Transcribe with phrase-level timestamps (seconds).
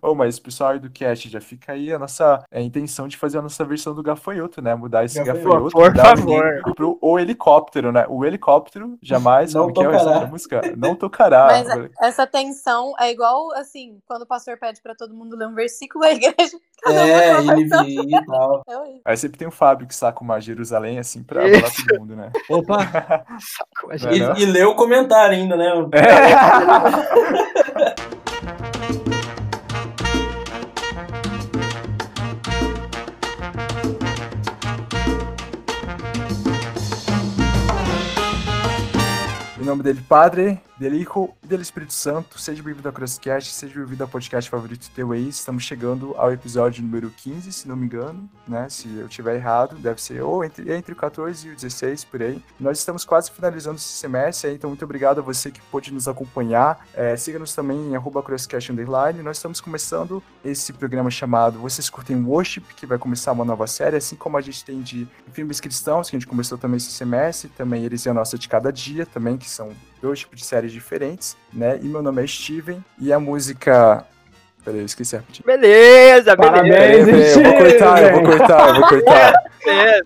[0.00, 3.38] Oh, mas pessoal aí do cast, já fica aí a nossa é, intenção de fazer
[3.38, 4.74] a nossa versão do gafanhoto, né?
[4.74, 6.60] Mudar esse gafanhoto, por favor.
[6.66, 8.06] o pro o helicóptero, né?
[8.08, 10.20] O helicóptero jamais Não é tocará.
[10.20, 10.60] da música?
[10.76, 11.46] Não tocará.
[11.46, 15.48] Mas é- essa tensão é igual, assim, quando o pastor pede pra todo mundo ler
[15.48, 16.56] um versículo da igreja.
[16.80, 17.64] cada É, lê.
[17.64, 18.62] NVI e tal.
[18.68, 19.00] É.
[19.04, 22.30] Aí sempre tem o Fábio que saca uma Jerusalém assim pra falar todo mundo, né?
[22.48, 22.78] Opa!
[23.90, 24.38] É?
[24.38, 25.72] E, e leu o comentário ainda, né?
[28.04, 28.07] É.
[39.68, 44.04] nome dele, Padre, dele Hijo e dele Espírito Santo, seja bem-vindo ao Crosscast, seja bem-vindo
[44.04, 45.28] ao podcast favorito teu aí.
[45.28, 48.68] Estamos chegando ao episódio número 15, se não me engano, né?
[48.68, 52.22] Se eu tiver errado, deve ser ou entre, entre o 14 e o 16, por
[52.22, 52.40] aí.
[52.60, 56.86] Nós estamos quase finalizando esse semestre, então muito obrigado a você que pôde nos acompanhar.
[56.94, 58.24] É, Siga-nos também em arroba
[58.70, 59.20] Underline.
[59.22, 63.96] Nós estamos começando esse programa chamado Vocês Curtem Worship, que vai começar uma nova série,
[63.96, 67.50] assim como a gente tem de filmes cristãos, que a gente começou também esse semestre,
[67.50, 70.72] também eles e a nossa de cada dia, também, que são dois tipos de séries
[70.72, 71.78] diferentes, né?
[71.82, 74.04] E meu nome é Steven, e a música.
[74.64, 75.46] Peraí, eu esqueci rapidinho.
[75.46, 77.40] Beleza, Parabéns, beleza.
[77.40, 79.32] Peraí, eu vou cortar, eu vou cortar, eu vou cortar.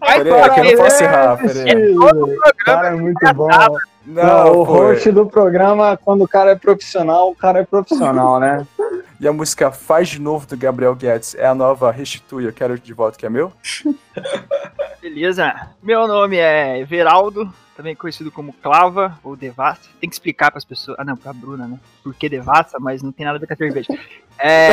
[0.00, 1.70] Vai Peraí, é que eu não posso Parabéns, errar, peraí.
[1.70, 2.38] Steven.
[2.64, 3.48] Cara, é muito bom.
[4.04, 8.40] Não, Não, o host do programa, quando o cara é profissional, o cara é profissional,
[8.40, 8.66] né?
[9.20, 12.76] E a música Faz de Novo do Gabriel Guedes é a nova Restitui, eu quero
[12.76, 13.52] de volta que é meu?
[15.02, 15.52] Beleza.
[15.82, 19.90] Meu nome é Everaldo, também conhecido como Clava ou Devassa.
[20.00, 20.96] Tem que explicar pras pessoas.
[20.96, 21.80] Ah, não, pra Bruna, né?
[22.04, 23.88] Por que Devassa, mas não tem nada a ver com a cerveja.
[24.38, 24.72] É...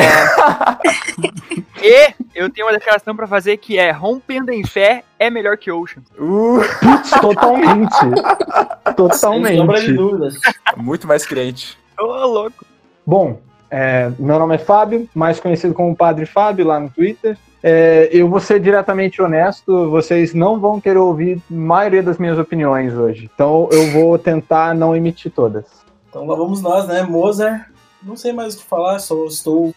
[1.80, 5.70] e eu tenho uma declaração pra fazer que é: Rompendo em fé é melhor que
[5.70, 6.02] Ocean.
[6.18, 7.94] Uh, Putz, totalmente.
[7.94, 9.92] Sem sombra de Totalmente.
[9.92, 10.34] dúvidas.
[10.76, 11.78] muito mais crente.
[12.00, 12.64] Ô, louco.
[13.06, 17.38] Bom, é, meu nome é Fábio, mais conhecido como Padre Fábio lá no Twitter.
[17.62, 22.38] É, eu vou ser diretamente honesto, vocês não vão querer ouvir a maioria das minhas
[22.38, 23.30] opiniões hoje.
[23.32, 25.66] Então eu vou tentar não emitir todas.
[26.08, 27.02] Então lá vamos nós, né?
[27.02, 27.68] Mozart.
[28.02, 29.74] Não sei mais o que falar, só estou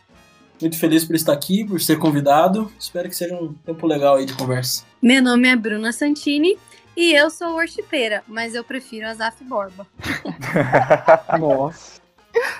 [0.62, 2.72] muito feliz por estar aqui, por ser convidado.
[2.80, 4.84] Espero que seja um tempo legal aí de conversa.
[5.02, 6.58] Meu nome é Bruna Santini
[6.96, 9.86] e eu sou worshipeira, mas eu prefiro a Zaf Borba.
[11.38, 12.03] Nossa.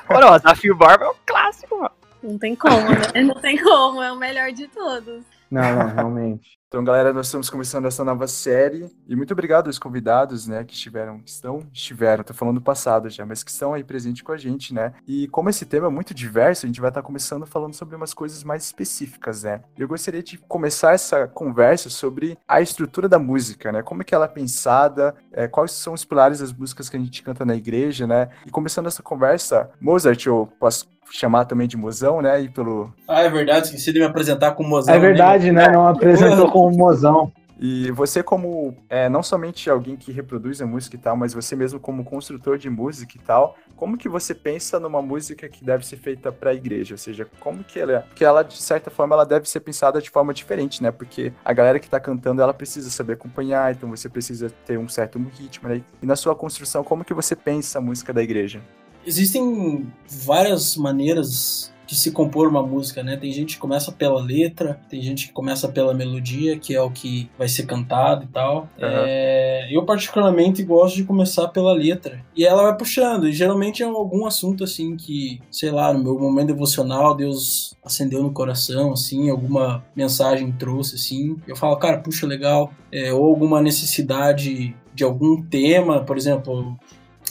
[0.10, 1.92] Olha, o Desafio Barba é um clássico, mano.
[2.22, 3.22] Não tem como, né?
[3.24, 5.24] Não tem como, é o melhor de todos.
[5.52, 6.58] Não, não, realmente.
[6.74, 8.90] Então, galera, nós estamos começando essa nova série.
[9.08, 13.12] E muito obrigado aos convidados, né, que estiveram, que estão, estiveram, tô falando do passado
[13.12, 14.92] já, mas que estão aí presentes com a gente, né?
[15.08, 18.12] E como esse tema é muito diverso, a gente vai estar começando falando sobre umas
[18.12, 19.62] coisas mais específicas, né?
[19.78, 23.84] Eu gostaria de começar essa conversa sobre a estrutura da música, né?
[23.84, 27.00] Como é que ela é pensada, é, quais são os pilares das músicas que a
[27.00, 28.30] gente canta na igreja, né?
[28.48, 32.42] E começando essa conversa, Mozart, eu posso chamar também de Mozão, né?
[32.42, 34.94] E pelo Ah, é verdade, esqueci de me apresentar como Mozão.
[34.94, 35.70] É verdade, né?
[35.70, 37.32] Não apresentou como mozão.
[37.60, 41.56] E você como, é, não somente alguém que reproduz a música e tal, mas você
[41.56, 45.86] mesmo como construtor de música e tal, como que você pensa numa música que deve
[45.86, 46.96] ser feita para a igreja?
[46.96, 50.10] Ou seja, como que ela, que ela, de certa forma, ela deve ser pensada de
[50.10, 50.92] forma diferente, né?
[50.92, 54.90] Porque a galera que tá cantando, ela precisa saber acompanhar, então você precisa ter um
[54.90, 55.82] certo ritmo, né?
[56.02, 58.62] E na sua construção, como que você pensa a música da igreja?
[59.06, 63.16] Existem várias maneiras de se compor uma música, né?
[63.16, 66.90] Tem gente que começa pela letra, tem gente que começa pela melodia, que é o
[66.90, 68.68] que vai ser cantado e tal.
[68.80, 72.20] É, eu particularmente gosto de começar pela letra.
[72.36, 76.20] E ela vai puxando, e geralmente é algum assunto assim que, sei lá, no meu
[76.20, 81.38] momento devocional, Deus acendeu no coração, assim, alguma mensagem trouxe, assim.
[81.48, 82.72] Eu falo, cara, puxa, legal.
[82.92, 86.78] É, ou alguma necessidade de algum tema, por exemplo,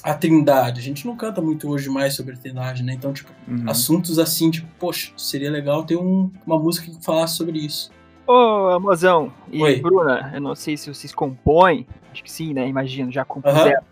[0.03, 0.81] a Trindade.
[0.81, 2.93] A gente não canta muito hoje mais sobre a Trindade, né?
[2.95, 3.65] Então, tipo, Uhum.
[3.69, 7.91] assuntos assim, tipo, poxa, seria legal ter um- uma música que falasse sobre isso.
[8.27, 9.81] Ô, Amozão e Oi.
[9.81, 12.67] Bruna, eu não sei se vocês compõem, acho que sim, né?
[12.69, 13.81] Imagino, já compuseram.
[13.81, 13.92] Uhum.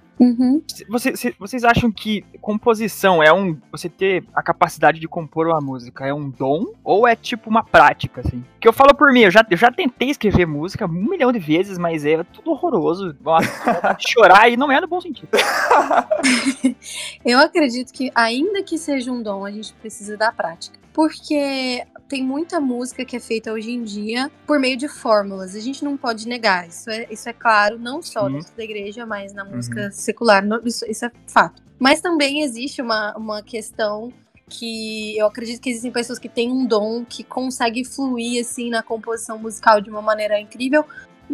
[0.89, 3.57] Você- cê- vocês acham que composição é um.
[3.73, 7.63] Você ter a capacidade de compor uma música é um dom ou é tipo uma
[7.65, 8.45] prática, assim?
[8.61, 11.39] Que eu falo por mim, eu já, eu já tentei escrever música um milhão de
[11.39, 13.17] vezes, mas é tudo horroroso.
[13.23, 13.49] Nossa,
[13.99, 15.29] chorar e não é no bom sentido.
[17.25, 20.79] Eu acredito que, ainda que seja um dom, a gente precisa da prática.
[20.93, 25.55] Porque tem muita música que é feita hoje em dia por meio de fórmulas.
[25.55, 26.69] A gente não pode negar.
[26.69, 28.35] Isso é, isso é claro, não só Sim.
[28.35, 30.45] dentro da igreja, mas na música secular.
[30.45, 31.63] no- Isso, isso é fato.
[31.79, 34.13] Mas também existe uma, uma questão
[34.49, 38.83] que eu acredito que existem pessoas que têm um dom que consegue fluir assim na
[38.83, 40.85] composição musical de uma maneira incrível,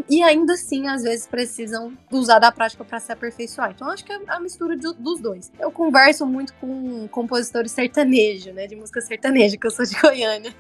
[0.08, 3.70] e ainda assim, às vezes, precisam usar da prática para se aperfeiçoar.
[3.70, 5.50] Então, acho que é a mistura de, dos dois.
[5.58, 8.66] Eu converso muito com compositores sertanejo, né?
[8.66, 10.54] De música sertaneja, que eu sou de Goiânia.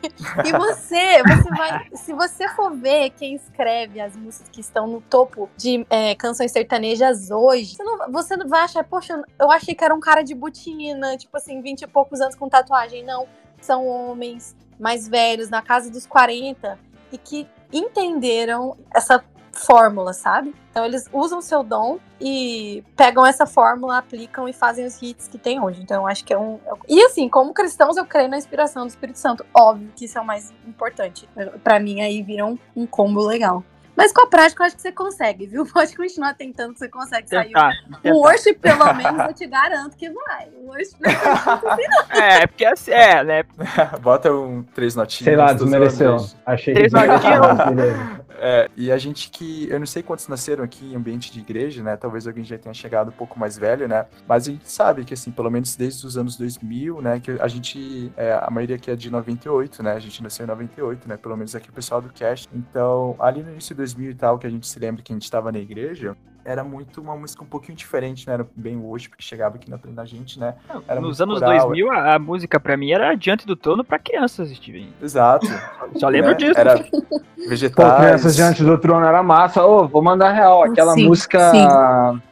[0.44, 1.86] E você, você vai.
[1.94, 6.52] se você for ver quem escreve as músicas que estão no topo de é, canções
[6.52, 10.34] sertanejas hoje, você não, você vai achar, poxa, eu achei que era um cara de
[10.34, 13.04] botina, tipo assim, 20 e poucos anos com tatuagem.
[13.04, 13.26] Não.
[13.60, 16.78] São homens mais velhos, na casa dos 40,
[17.10, 19.22] e que entenderam essa
[19.56, 20.54] fórmula, sabe?
[20.70, 25.38] Então eles usam seu dom e pegam essa fórmula, aplicam e fazem os hits que
[25.38, 25.82] tem hoje.
[25.82, 26.60] Então acho que é um.
[26.88, 29.44] E assim, como cristãos, eu creio na inspiração do Espírito Santo.
[29.54, 31.28] Óbvio que isso é o mais importante.
[31.64, 33.64] Para mim, aí vira um, um combo legal.
[33.96, 35.64] Mas com a prática, eu acho que você consegue, viu?
[35.72, 37.46] Pode continuar tentando que você consegue sair.
[37.46, 38.14] Tentar, tentar.
[38.14, 40.48] O worship, pelo menos, eu te garanto que vai.
[40.56, 43.44] O worship não é É, porque assim, é, né?
[44.02, 45.24] Bota um três notinhas.
[45.24, 46.16] Sei lá, desmereceu.
[46.44, 48.25] Achei Três notinhas.
[48.38, 49.68] É, e a gente que.
[49.70, 51.96] Eu não sei quantos nasceram aqui em ambiente de igreja, né?
[51.96, 54.06] Talvez alguém já tenha chegado um pouco mais velho, né?
[54.26, 57.20] Mas a gente sabe que, assim, pelo menos desde os anos 2000, né?
[57.20, 58.12] Que a gente.
[58.16, 59.92] É, a maioria aqui é de 98, né?
[59.92, 61.16] A gente nasceu em 98, né?
[61.16, 62.48] Pelo menos aqui o pessoal do cast.
[62.52, 65.16] Então, ali no início de 2000 e tal, que a gente se lembra que a
[65.16, 66.16] gente tava na igreja.
[66.46, 68.34] Era muito uma música um pouquinho diferente, né?
[68.34, 70.54] Era bem worship que chegava aqui na frente da gente, né?
[70.86, 73.98] Era Nos anos coral, 2000, a, a música pra mim era Diante do Trono pra
[73.98, 74.94] crianças, Steven.
[75.02, 75.44] Exato.
[75.98, 76.36] Só lembro né?
[76.36, 76.58] disso.
[76.60, 77.96] Era Pô, vegetais.
[77.96, 79.66] Crianças Diante do Trono era massa.
[79.66, 80.62] Ô, vou mandar real.
[80.62, 81.64] Aquela Sim, música sim.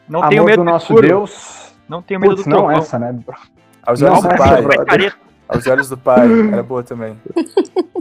[0.09, 1.09] Não Amor tenho medo do Nosso escuro.
[1.09, 1.75] Deus.
[1.89, 2.79] Não tenho medo Putz, do não trovão.
[2.79, 3.19] essa, né?
[3.85, 5.13] Aos Não, olhos do pai.
[5.49, 6.27] Aos olhos do pai.
[6.53, 7.17] Era boa também.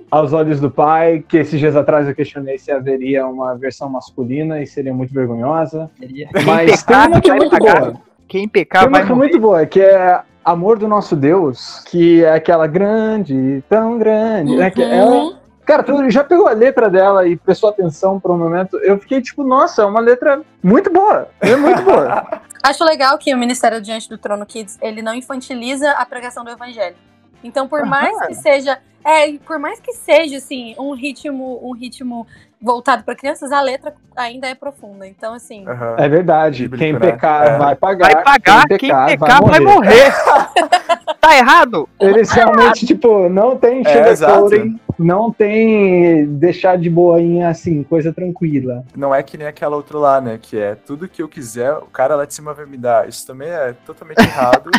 [0.09, 4.61] Aos Olhos do Pai, que esses dias atrás eu questionei se haveria uma versão masculina
[4.61, 5.89] e seria muito vergonhosa.
[5.99, 7.79] Quem Mas tem uma que é muito pagar.
[7.81, 7.93] boa.
[8.27, 11.79] Quem pecar Tem uma vai que é muito boa, que é Amor do Nosso Deus,
[11.87, 14.55] que é aquela grande, tão grande.
[14.55, 15.35] né, que ela- Uhum.
[15.65, 18.77] Cara, tu já pegou a letra dela e prestou atenção por um momento?
[18.83, 21.27] Eu fiquei tipo, nossa, é uma letra muito boa.
[21.41, 22.27] É muito boa.
[22.61, 26.51] Acho legal que o Ministério Diante do Trono Kids, ele não infantiliza a pregação do
[26.51, 26.95] evangelho.
[27.43, 32.25] Então, por mais que seja, é, por mais que seja assim, um ritmo, um ritmo
[32.61, 35.05] voltado para crianças, a letra ainda é profunda.
[35.05, 35.95] Então, assim, Aham.
[35.97, 36.69] É verdade.
[36.69, 36.99] Quem né?
[36.99, 37.57] pecar É.
[37.57, 38.13] vai pagar.
[38.13, 40.13] Vai pagar, quem pecar, vai morrer.
[41.27, 41.87] tá errado?
[41.99, 44.49] Eles realmente, tipo, não tem É, exato.
[44.49, 48.83] sugarcoating, não tem deixar de boinha assim, coisa tranquila.
[48.95, 50.37] Não é que nem aquela outra lá, né?
[50.41, 53.07] Que é tudo que eu quiser, o cara lá de cima vai me dar.
[53.07, 54.69] Isso também é totalmente errado.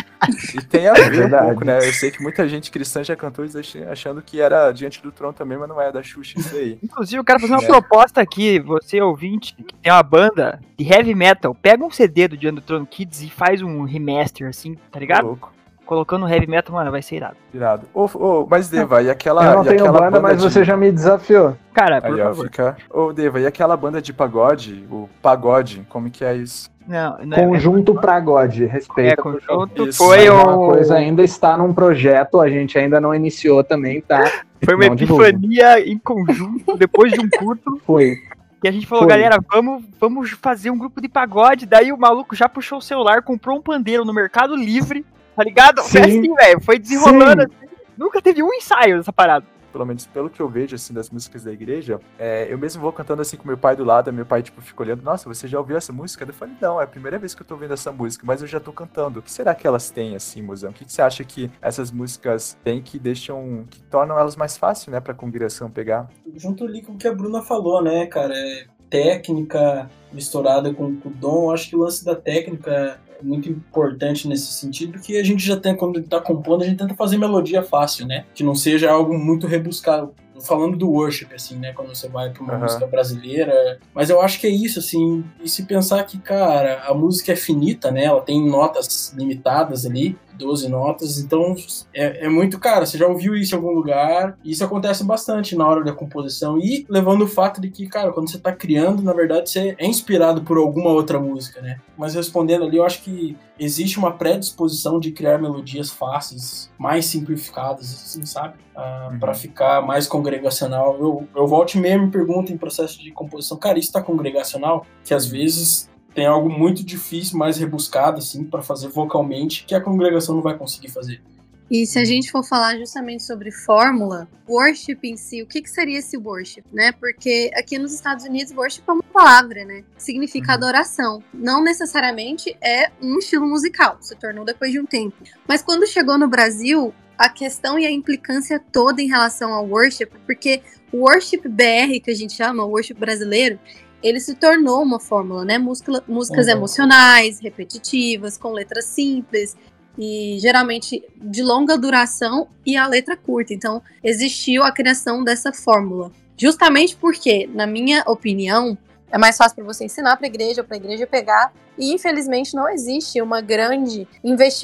[0.53, 1.45] e tem a ver um verdade.
[1.47, 1.77] pouco, né?
[1.79, 5.11] Eu sei que muita gente cristã já cantou isso ach- achando que era diante do
[5.11, 6.77] trono também, mas não é da Xuxa isso aí.
[6.83, 7.67] Inclusive, eu quero fazer uma É.
[7.67, 12.37] proposta aqui, você ouvinte, que tem uma banda de heavy metal, pega um CD do
[12.37, 15.25] Diante do Trono Kids e faz um remaster, assim, tá Tá ligado?
[15.27, 15.51] louco.
[15.85, 17.35] Colocando heavy metal, mano, vai ser irado.
[17.53, 17.87] Irado.
[17.93, 19.45] Ô, ô, mas Deva, e aquela.
[19.45, 21.55] eu não e tenho aquela banda, mas de- você já me desafiou.
[21.73, 22.45] Cara, por Aí, ó, favor.
[22.45, 22.77] fica.
[22.89, 26.69] Ô, Deva, e aquela banda de pagode, o pagode, como que é isso?
[26.87, 29.21] Não, não é, Conjunto pra God, é, respeita.
[29.21, 33.63] conjunto Isso, foi um, uma coisa ainda está num projeto, a gente ainda não iniciou
[33.63, 34.23] também, tá?
[34.63, 38.17] foi uma Não epifania em conjunto, depois de um culto, Foi.
[38.61, 39.09] que a gente falou, Foi.
[39.11, 43.23] galera, vamos, vamos fazer um grupo de pagode, daí o maluco já puxou o celular,
[43.23, 45.03] comprou um pandeiro no Mercado Livre,
[45.35, 45.83] tá ligado?
[45.83, 46.19] Foi Sim.
[46.19, 47.47] assim, velho, foi desenrolando Sim.
[47.47, 47.75] assim.
[47.97, 49.45] Nunca teve um ensaio dessa parada.
[49.71, 52.93] Pelo menos pelo que eu vejo, assim, das músicas da igreja, é, eu mesmo vou
[52.93, 55.59] cantando assim com meu pai do lado, meu pai, tipo, fica olhando, nossa, você já
[55.59, 56.23] ouviu essa música?
[56.25, 58.47] Eu falei, não, é a primeira vez que eu tô ouvindo essa música, mas eu
[58.47, 59.19] já tô cantando.
[59.19, 60.69] O que será que elas têm, assim, Mozão?
[60.69, 64.57] O que, que você acha que essas músicas têm que deixam, que tornam elas mais
[64.57, 66.09] fáceis, né, pra congregação pegar?
[66.37, 68.33] Junto ali com o que a Bruna falou, né, cara?
[68.33, 71.45] É técnica misturada com, com o dom.
[71.45, 75.57] Eu acho que o lance da técnica muito importante nesse sentido, porque a gente já
[75.57, 78.25] tem, quando tá compondo, a gente tenta fazer melodia fácil, né?
[78.33, 80.13] Que não seja algo muito rebuscado.
[80.41, 81.71] Falando do worship, assim, né?
[81.71, 82.63] Quando você vai pra uma Aham.
[82.63, 83.79] música brasileira.
[83.93, 85.23] Mas eu acho que é isso, assim.
[85.41, 88.03] E se pensar que, cara, a música é finita, né?
[88.03, 90.17] Ela tem notas limitadas ali.
[90.37, 91.55] 12 notas, então
[91.93, 95.67] é, é muito, cara, você já ouviu isso em algum lugar, isso acontece bastante na
[95.67, 99.13] hora da composição, e levando o fato de que, cara, quando você tá criando, na
[99.13, 101.79] verdade, você é inspirado por alguma outra música, né?
[101.97, 107.93] Mas respondendo ali, eu acho que existe uma predisposição de criar melodias fáceis, mais simplificadas,
[107.93, 108.55] assim, sabe?
[108.75, 109.19] Ah, Uhum.
[109.19, 110.97] Pra ficar mais congregacional.
[110.99, 114.85] Eu, eu volto e meia me pergunto em processo de composição, cara, isso tá congregacional?
[115.03, 119.81] Que às vezes tem algo muito difícil, mais rebuscado, assim, para fazer vocalmente, que a
[119.81, 121.21] congregação não vai conseguir fazer.
[121.69, 125.69] E se a gente for falar justamente sobre fórmula, worship em si, o que, que
[125.69, 126.91] seria esse worship, né?
[126.91, 129.83] Porque aqui nos Estados Unidos, worship é uma palavra, né?
[129.97, 130.53] Significa Uhum.
[130.53, 131.23] adoração.
[131.33, 135.15] Não necessariamente é um estilo musical, se tornou depois de um tempo.
[135.47, 140.07] Mas quando chegou no Brasil, a questão e a implicância toda em relação ao worship,
[140.25, 140.61] porque
[140.93, 143.59] o worship BR, que a gente chama, o worship brasileiro,
[144.07, 145.57] ele se tornou uma fórmula, né?
[145.57, 146.53] Música, músicas Uhum.
[146.53, 149.55] emocionais, repetitivas, com letras simples
[149.97, 153.53] e geralmente de longa duração e a letra curta.
[153.53, 156.11] Então, existiu a criação dessa fórmula.
[156.37, 158.77] Justamente porque, na minha opinião,
[159.11, 161.51] é mais fácil para você ensinar para a igreja, para a igreja pegar.
[161.77, 164.07] E infelizmente não existe uma grande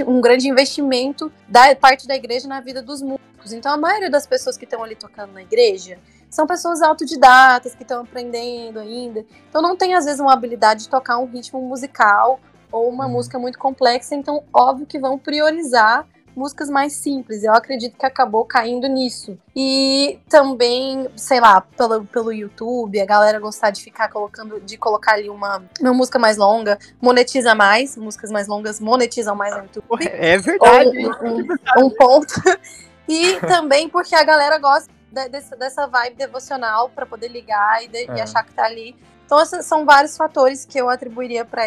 [0.07, 3.51] um grande investimento da parte da igreja na vida dos músicos.
[3.51, 5.97] Então a maioria das pessoas que estão ali tocando na igreja
[6.31, 9.23] são pessoas autodidatas que estão aprendendo ainda.
[9.49, 12.39] Então não tem às vezes uma habilidade de tocar um ritmo musical
[12.71, 13.11] ou uma Uhum.
[13.11, 14.15] música muito complexa.
[14.15, 17.43] Então óbvio que vão priorizar músicas mais simples.
[17.43, 19.37] Eu acredito que acabou caindo nisso.
[19.53, 25.15] E também, sei lá, pelo, pelo YouTube, a galera gostar de ficar colocando, de colocar
[25.15, 30.07] ali uma, uma música mais longa, monetiza mais, músicas mais longas monetizam mais no YouTube.
[30.09, 30.97] É verdade.
[31.05, 32.33] Ou um, um- um ponto.
[33.09, 37.87] E também porque a galera gosta de- dessa, dessa vibe devocional pra poder ligar e,
[37.87, 38.21] de- e É.
[38.21, 38.95] achar que tá ali.
[39.25, 41.63] Então, esses são vários fatores que eu atribuiria para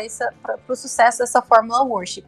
[0.68, 2.24] o sucesso dessa fórmula worship.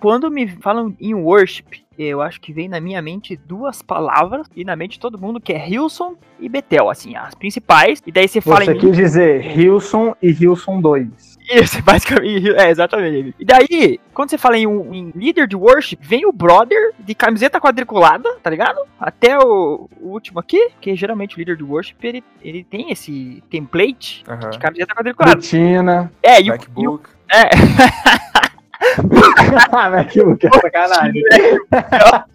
[0.00, 4.64] Quando me falam em worship, eu acho que vem na minha mente duas palavras e
[4.64, 8.00] na mente de todo mundo que é Hilson e Betel, assim, as principais.
[8.06, 11.38] E daí você fala Você em quis dizer Hilson e Hilson 2.
[11.50, 13.34] Isso, basicamente, é, exatamente.
[13.38, 17.14] E daí, quando você fala em, um, em líder de worship, vem o brother de
[17.14, 18.78] camiseta quadriculada, tá ligado?
[19.00, 23.42] Até o, o último aqui, que geralmente o líder de worship, ele, ele tem esse
[23.50, 24.50] template Aham.
[24.50, 25.36] de camiseta quadriculada.
[25.36, 26.12] Rotina.
[26.22, 27.08] É, e o, e o- MacBook.
[28.80, 31.22] é, MacBook, é sacanagem.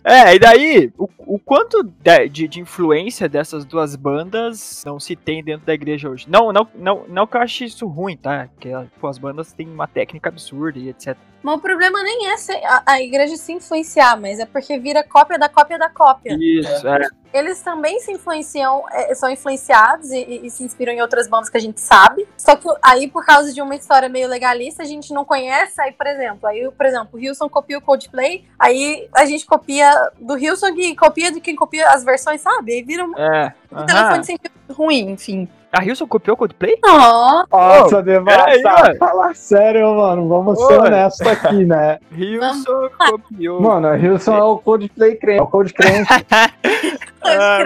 [0.03, 5.15] é, e daí, o, o quanto de, de, de influência dessas duas bandas não se
[5.15, 6.25] tem dentro da igreja hoje?
[6.29, 8.47] Não, não, não, não que eu ache isso ruim, tá?
[8.53, 8.69] Porque
[8.99, 11.15] pô, as bandas têm uma técnica absurda e etc.
[11.41, 15.03] Mas o problema nem é ser- a, a igreja se influenciar, mas é porque vira
[15.03, 16.37] cópia da cópia da cópia.
[16.39, 17.07] Isso, é.
[17.33, 21.49] Eles também se influenciam, é, são influenciados e, e- e se inspiram em outras bandas
[21.49, 22.25] que a gente sabe.
[22.37, 25.81] Só que aí, por causa de uma história meio legalista, a gente não conhece.
[25.81, 29.91] Aí, por exemplo, aí, por exemplo, o Hilson copia o Coldplay, aí a gente copia
[30.19, 32.73] do Hilson que copia de quem copia as versões, sabe?
[32.73, 33.53] Aí vira um É.
[33.85, 34.37] telefone sem
[34.71, 35.47] ruim, enfim.
[35.71, 36.77] A Hilson copiou o Coldplay?
[36.85, 38.97] Ó, Nossa, Devassa, mano.
[38.99, 40.27] fala sério, mano.
[40.29, 41.97] Vamos ser honestos aqui, né?
[42.15, 43.59] Hilson copiou.
[43.59, 45.39] Mano, a Hilson é o Coldplay crente.
[45.39, 46.07] É o Cold crente.
[47.25, 47.57] Ah,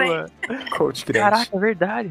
[0.78, 1.04] crente.
[1.12, 2.10] Caraca, é verdade.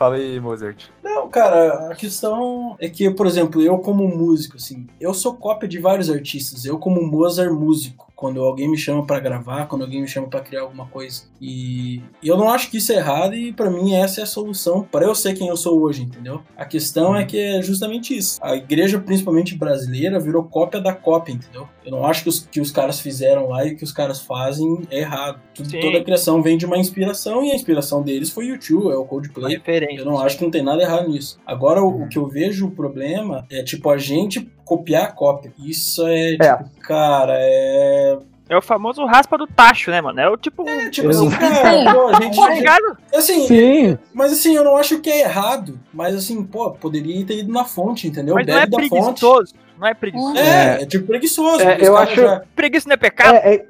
[0.00, 0.86] Fala aí, Mozart.
[1.04, 5.68] Não, cara, a questão é que, por exemplo, eu como músico, assim, eu sou cópia
[5.68, 6.64] de vários artistas.
[6.64, 10.40] Eu como Mozart músico, quando alguém me chama pra gravar, quando alguém me chama pra
[10.40, 11.22] criar alguma coisa.
[11.40, 14.26] E, e eu não acho que isso é errado e pra mim essa é a
[14.26, 16.42] solução para eu ser quem eu sou hoje, entendeu?
[16.54, 18.38] A questão é que é justamente isso.
[18.42, 21.66] A igreja, principalmente brasileira, virou cópia da cópia, entendeu?
[21.82, 24.82] Eu não acho que os, que os caras fizeram lá e que os caras fazem
[24.90, 25.40] é errado.
[25.54, 28.92] Tudo, toda a criação vem de uma inspiração e a inspiração deles foi o YouTube,
[28.92, 29.56] é o Coldplay.
[29.56, 30.00] referência.
[30.00, 31.38] Eu não acho que não tem nada errado nisso.
[31.46, 35.52] Agora, o, o que eu vejo o problema é, tipo, a gente copiar a cópia.
[35.58, 36.56] Isso é, É.
[36.56, 38.18] tipo, cara, é.
[38.48, 40.18] É o famoso raspa do tacho, né, mano?
[40.20, 40.68] É o tipo.
[40.68, 42.36] É, tipo assim, cara, pô, a gente.
[42.36, 42.96] Tá ligado?
[43.14, 43.98] Assim, Sim.
[44.12, 45.78] mas assim, eu não acho que é errado.
[45.92, 48.34] Mas assim, pô, poderia ter ido na fonte, entendeu?
[48.34, 49.20] Mas não é Bebe da fonte.
[49.20, 49.54] preguiçoso.
[49.78, 50.36] Não é preguiçoso.
[50.36, 51.62] É, é tipo preguiçoso.
[51.62, 53.34] É, eu acho- já- Preguiça não é pecado?
[53.36, 53.66] É, é,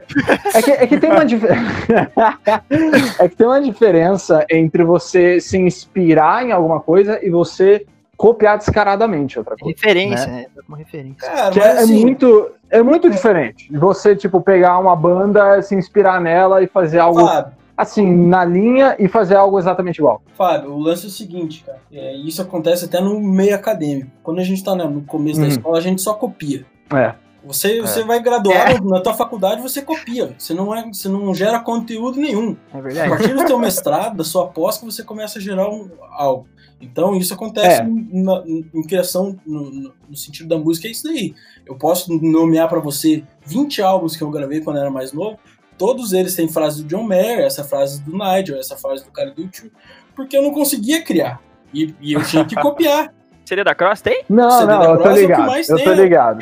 [0.54, 1.70] é que, é que tem uma diferença.
[3.18, 7.86] é que tem uma diferença entre você se inspirar em alguma coisa e você
[8.20, 9.74] copiar descaradamente outra coisa.
[9.74, 10.46] referência, né?
[10.68, 11.16] Uma referência.
[11.26, 13.72] Cara, Que mas é, é assim, muito, é muito diferente.
[13.72, 18.44] de Você, tipo, pegar uma banda, se inspirar nela e fazer algo Fábio, assim, na
[18.44, 20.20] linha e fazer algo exatamente igual.
[20.34, 21.78] Fábio, o lance é o seguinte, cara.
[21.90, 24.10] É, isso acontece até no meio acadêmico.
[24.22, 25.52] Quando a gente tá na- no começo da Uhum.
[25.52, 26.66] escola, a gente só copia.
[26.94, 27.14] É.
[27.42, 30.34] Você, você vai graduar na tua faculdade, você copia.
[30.36, 32.54] Você não, é, você não gera conteúdo nenhum.
[32.74, 33.08] É A verdade.
[33.08, 36.46] partir do teu mestrado, da sua pós, que você começa a gerar um- algo.
[36.80, 37.84] Então, isso acontece É.
[37.84, 41.34] na- em criação, no, no- sentido da música, é isso daí.
[41.66, 45.38] Eu posso nomear pra você 20 álbuns que eu gravei quando eu era mais novo.
[45.78, 49.30] Todos eles têm frase do John Mayer, essa frase do Nigel, essa frase do cara
[49.30, 49.70] do YouTube,
[50.16, 51.40] porque eu não conseguia criar.
[51.72, 53.12] E, e eu tinha que copiar.
[53.44, 54.22] Seria da Cross tem?
[54.28, 55.46] Não, CD não, da eu tô é o que ligado.
[55.46, 56.38] mais Eu tem, tô ligado.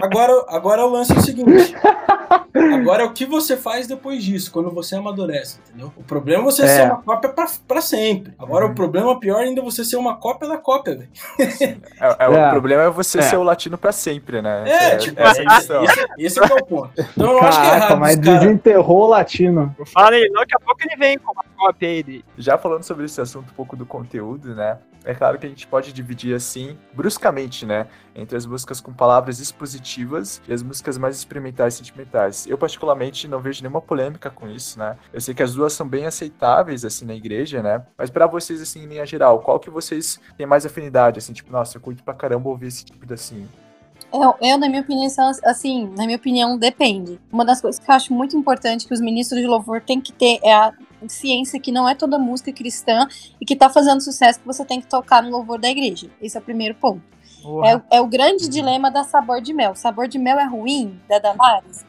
[0.00, 1.74] Agora, agora o lance é o seguinte.
[2.74, 5.92] Agora é o que você faz depois disso, quando você amadurece, entendeu?
[5.96, 6.66] O problema é você É.
[6.66, 8.32] ser uma cópia pra, pra sempre.
[8.38, 8.72] Agora Uhum.
[8.72, 11.08] o problema pior ainda é você ser uma cópia da cópia, velho.
[12.00, 12.50] É, é, O É.
[12.50, 13.22] problema é você É.
[13.22, 14.64] ser o latino pra sempre, né?
[14.68, 16.90] É, tipo, essa é esse, esse, é é o ponto.
[16.98, 18.40] Então eu não acho que é Caraca, errado mas os caras.
[18.40, 19.76] desenterrou o latino.
[19.92, 22.24] Fala aí, não, daqui a pouco ele vem com uma cópia aí.
[22.36, 24.78] Já falando sobre esse assunto um pouco do conteúdo, né?
[25.04, 27.86] É claro que a gente pode dividir assim, bruscamente, né?
[28.14, 32.46] Entre as músicas com palavras expositivas e as músicas mais experimentais e sentimentais.
[32.46, 34.96] Eu, particularmente, não vejo nenhuma polêmica com isso, né?
[35.12, 37.84] Eu sei que as duas são bem aceitáveis, assim, na igreja, né?
[37.96, 41.18] Mas para vocês, assim, em linha geral, qual que vocês têm mais afinidade?
[41.18, 43.48] Assim, tipo, nossa, eu curto pra caramba ouvir esse tipo de assim.
[44.12, 45.06] Eu, eu, na minha opinião,
[45.44, 47.20] assim, na minha opinião, depende.
[47.30, 50.12] Uma das coisas que eu acho muito importante que os ministros de louvor têm que
[50.12, 50.72] ter é a
[51.06, 53.06] ciência que não é toda música cristã
[53.40, 56.10] e que tá fazendo sucesso que você tem que tocar no louvor da igreja.
[56.20, 57.02] Esse é o primeiro ponto.
[57.64, 59.74] É, é, o grande dilema da Sabor de Mel.
[59.74, 61.86] Sabor de Mel é ruim, da Damares?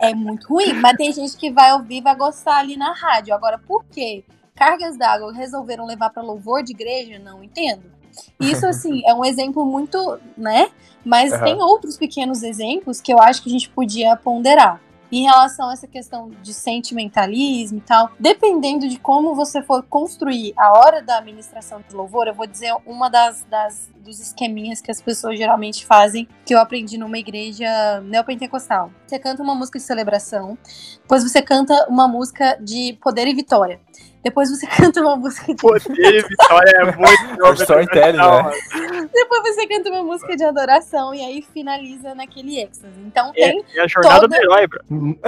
[0.00, 3.34] É muito ruim, mas tem gente que vai ouvir e vai gostar ali na rádio.
[3.34, 4.24] Agora, por quê?
[4.54, 7.18] Cargas d'água resolveram levar para louvor de igreja?
[7.18, 7.90] Não entendo.
[8.38, 10.70] Isso, assim, é um exemplo muito, né?
[11.04, 11.44] Mas uhum.
[11.44, 14.80] tem outros pequenos exemplos que eu acho que a gente podia ponderar
[15.12, 20.54] em relação a essa questão de sentimentalismo e tal, dependendo de como você for construir
[20.56, 24.90] a hora da administração de louvor, eu vou dizer uma das, das dos esqueminhas que
[24.90, 28.90] as pessoas geralmente fazem, que eu aprendi numa igreja neopentecostal.
[29.06, 30.58] Você canta uma música de celebração,
[31.00, 33.80] depois você canta uma música de poder e vitória.
[34.22, 35.60] Depois você canta uma música de.
[35.60, 37.62] Poder vitória é muito.
[37.62, 39.08] Storytelling, né?
[39.12, 42.94] Depois você canta uma música de adoração e aí finaliza naquele êxtase.
[43.06, 43.64] Então é, tem.
[43.76, 44.36] É a jornada toda...
[44.36, 44.82] do herói, bro.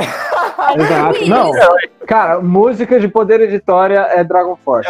[0.80, 1.26] Exato.
[1.26, 1.52] Não,
[2.06, 4.88] cara, música de poder e vitória é Dragon Force.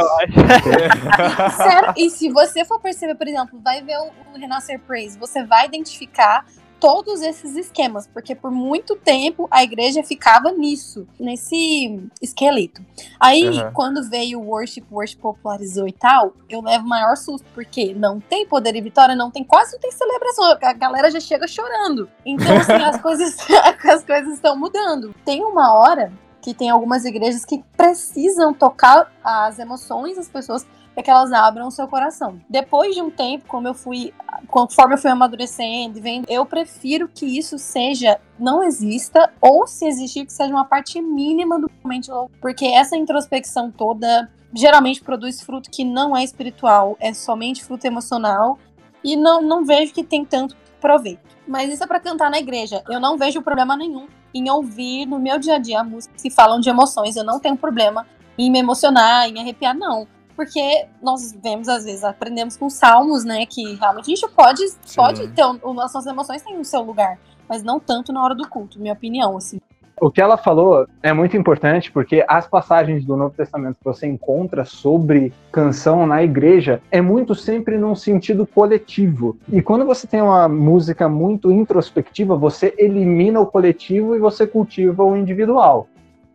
[1.56, 5.44] Sério, e se você for perceber, por exemplo, vai ver o, o Renascer Praise, você
[5.44, 6.44] vai identificar
[6.84, 12.84] todos esses esquemas, porque por muito tempo a igreja ficava nisso, nesse esqueleto.
[13.18, 13.72] Aí, uhum.
[13.72, 18.20] quando veio o worship, o worship popularizou e tal, eu levo maior susto, porque não
[18.20, 22.06] tem poder e vitória, não tem quase não tem celebração, a galera já chega chorando.
[22.26, 23.34] Então, assim, as coisas
[23.82, 25.14] as coisas estão mudando.
[25.24, 26.12] Tem uma hora
[26.44, 31.66] que tem algumas igrejas que precisam tocar as emoções das pessoas para que elas abram
[31.66, 32.38] o seu coração.
[32.50, 34.12] Depois de um tempo, como eu fui,
[34.48, 40.26] conforme eu fui amadurecendo, vendo, eu prefiro que isso seja não exista ou se existir
[40.26, 45.82] que seja uma parte mínima do momento, porque essa introspecção toda geralmente produz fruto que
[45.82, 48.58] não é espiritual, é somente fruto emocional
[49.02, 51.22] e não, não vejo que tem tanto proveito.
[51.48, 52.84] Mas isso é para cantar na igreja.
[52.88, 56.60] Eu não vejo problema nenhum em ouvir no meu dia a dia músicas que falam
[56.60, 57.16] de emoções.
[57.16, 62.04] Eu não tenho problema em me emocionar, em arrepiar, não porque nós vemos, às vezes,
[62.04, 64.62] aprendemos com salmos, né, que realmente a gente pode,
[64.94, 68.48] pode ter, as nossas emoções têm o seu lugar, mas não tanto na hora do
[68.48, 69.60] culto, minha opinião, assim.
[70.00, 74.06] O que ela falou é muito importante porque as passagens do Novo Testamento que você
[74.06, 79.36] encontra sobre canção na igreja é muito sempre num sentido coletivo.
[79.50, 85.04] E quando você tem uma música muito introspectiva, você elimina o coletivo e você cultiva
[85.04, 85.86] o individual.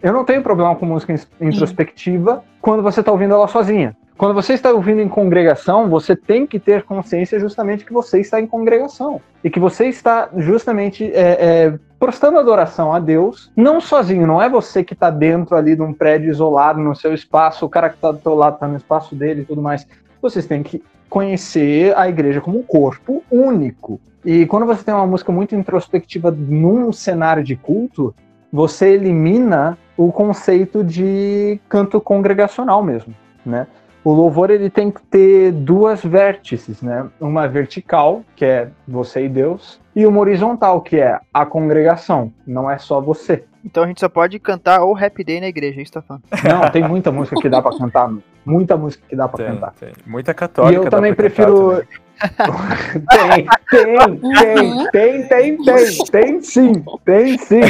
[0.02, 3.96] Eu não tenho problema com música introspectiva quando você está ouvindo ela sozinha.
[4.20, 8.38] Quando você está ouvindo em congregação, você tem que ter consciência justamente que você está
[8.38, 14.28] em congregação e que você está justamente é, é, prestando adoração a Deus, não sozinho,
[14.28, 17.70] não é você que está dentro ali de um prédio isolado no seu espaço, o
[17.70, 19.88] cara que está do seu lado está no espaço dele e tudo mais.
[20.22, 24.02] Vocês têm que conhecer a igreja como um corpo único.
[24.26, 28.14] E quando você tem uma música muito introspectiva num cenário de culto,
[28.52, 33.66] você elimina o conceito de canto congregacional mesmo, né?
[34.10, 37.08] O louvor ele tem que ter duas vértices, né?
[37.22, 42.72] Uma vertical, que é você e Deus, e uma horizontal, que é a congregação, não
[42.72, 43.44] é só você.
[43.70, 46.24] Então a gente só pode cantar ou Happy Day na igreja, é isso tá falando?
[46.44, 48.12] Não, tem muita música que dá para cantar,
[48.44, 49.74] muita música que dá para cantar.
[49.80, 49.94] Tem.
[50.08, 50.74] Muita católica.
[50.74, 51.84] E eu também prefiro
[53.08, 56.74] tem, tem, tem, tem, tem, tem, tem sim,
[57.06, 57.62] tem sim,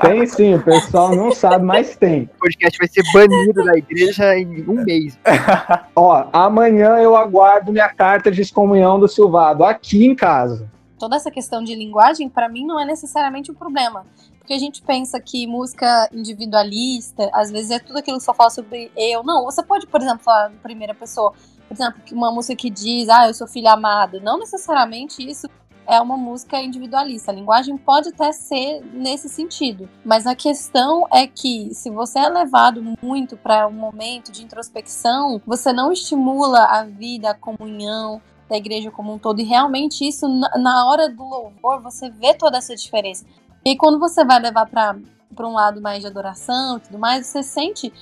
[0.00, 0.54] tem sim.
[0.54, 2.22] O pessoal não sabe, mas tem.
[2.22, 5.18] O podcast vai ser banido da igreja em um mês.
[5.96, 10.70] Ó, amanhã eu aguardo minha carta de excomunhão do Silvado aqui em casa.
[11.00, 14.06] Toda essa questão de linguagem, para mim, não é necessariamente um problema.
[14.42, 18.50] Porque a gente pensa que música individualista, às vezes é tudo aquilo que só fala
[18.50, 19.22] sobre eu.
[19.22, 21.32] Não, você pode, por exemplo, falar em primeira pessoa
[21.68, 25.48] por exemplo, uma música que diz, ah, eu sou filho amado, não necessariamente isso
[25.86, 27.32] é uma música individualista.
[27.32, 32.28] A linguagem pode até ser nesse sentido, mas a questão é que se você é
[32.28, 38.56] levado muito para um momento de introspecção, você não estimula a vida, a comunhão da
[38.58, 42.76] igreja como um todo e realmente isso na hora do louvor você vê toda essa
[42.76, 43.24] diferença.
[43.64, 44.96] E quando você vai levar para
[45.40, 47.92] um lado mais de adoração e tudo mais, você sente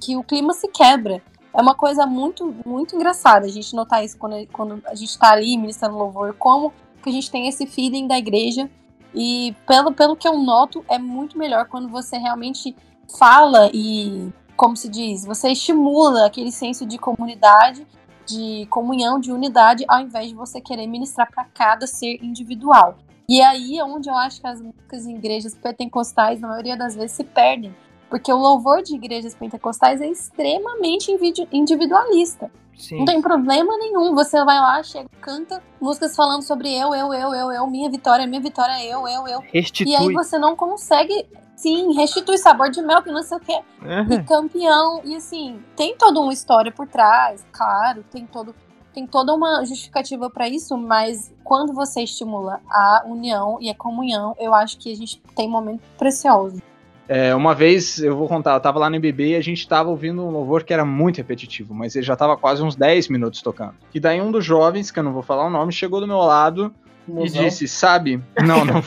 [0.00, 1.22] que o clima se quebra
[1.58, 5.32] é uma coisa muito, muito engraçada a gente notar isso quando, quando a gente está
[5.32, 8.70] ali ministrando louvor, como que a gente tem esse feeling da igreja.
[9.14, 12.76] E pelo, pelo que eu noto, é muito melhor quando você realmente
[13.18, 17.86] fala e, como se diz, você estimula aquele senso de comunidade
[18.24, 22.98] de comunhão, de unidade, ao invés de você querer ministrar para cada ser individual.
[23.28, 26.94] E aí é onde eu acho que as músicas em igrejas pentecostais, na maioria das
[26.94, 27.74] vezes, se perdem.
[28.08, 31.12] Porque o louvor de igrejas pentecostais é extremamente
[31.52, 32.50] individualista.
[32.78, 32.98] Sim.
[32.98, 34.14] Não tem problema nenhum.
[34.14, 38.26] Você vai lá, chega, canta músicas falando sobre eu, eu, eu, eu, eu, minha vitória,
[38.26, 39.40] minha vitória, eu, eu, eu.
[39.52, 39.92] Restitui.
[39.92, 43.60] E aí você não consegue, sim, restitui sabor de mel, que não sei o quê.
[43.82, 44.12] Uhum.
[44.14, 45.00] E campeão.
[45.04, 48.54] E assim, tem toda uma história por trás, claro, tem todo.
[48.98, 54.34] Tem toda uma justificativa para isso, mas quando você estimula a união e a comunhão,
[54.40, 56.60] eu acho que a gente tem momentos preciosos.
[57.06, 59.88] É, uma vez, eu vou contar, eu tava lá no MBB e a gente tava
[59.88, 63.40] ouvindo um louvor que era muito repetitivo, mas ele já tava quase uns 10 minutos
[63.40, 63.74] tocando.
[63.94, 66.18] E daí um dos jovens, que eu não vou falar o nome, chegou do meu
[66.18, 66.74] lado
[67.06, 67.44] e Mozão.
[67.44, 68.20] disse, sabe?
[68.44, 68.82] Não, não.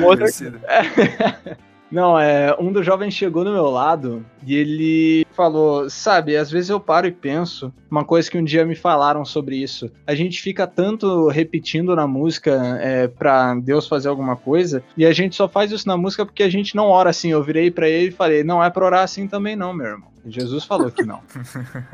[0.00, 0.60] Conhecido.
[1.92, 6.70] Não, é, um dos jovens chegou do meu lado e ele falou, sabe, às vezes
[6.70, 9.90] eu paro e penso, uma coisa que um dia me falaram sobre isso.
[10.06, 15.12] A gente fica tanto repetindo na música é, pra Deus fazer alguma coisa, e a
[15.12, 17.30] gente só faz isso na música porque a gente não ora assim.
[17.30, 20.12] Eu virei pra ele e falei, não é pra orar assim também não, meu irmão.
[20.24, 21.20] Jesus falou que não.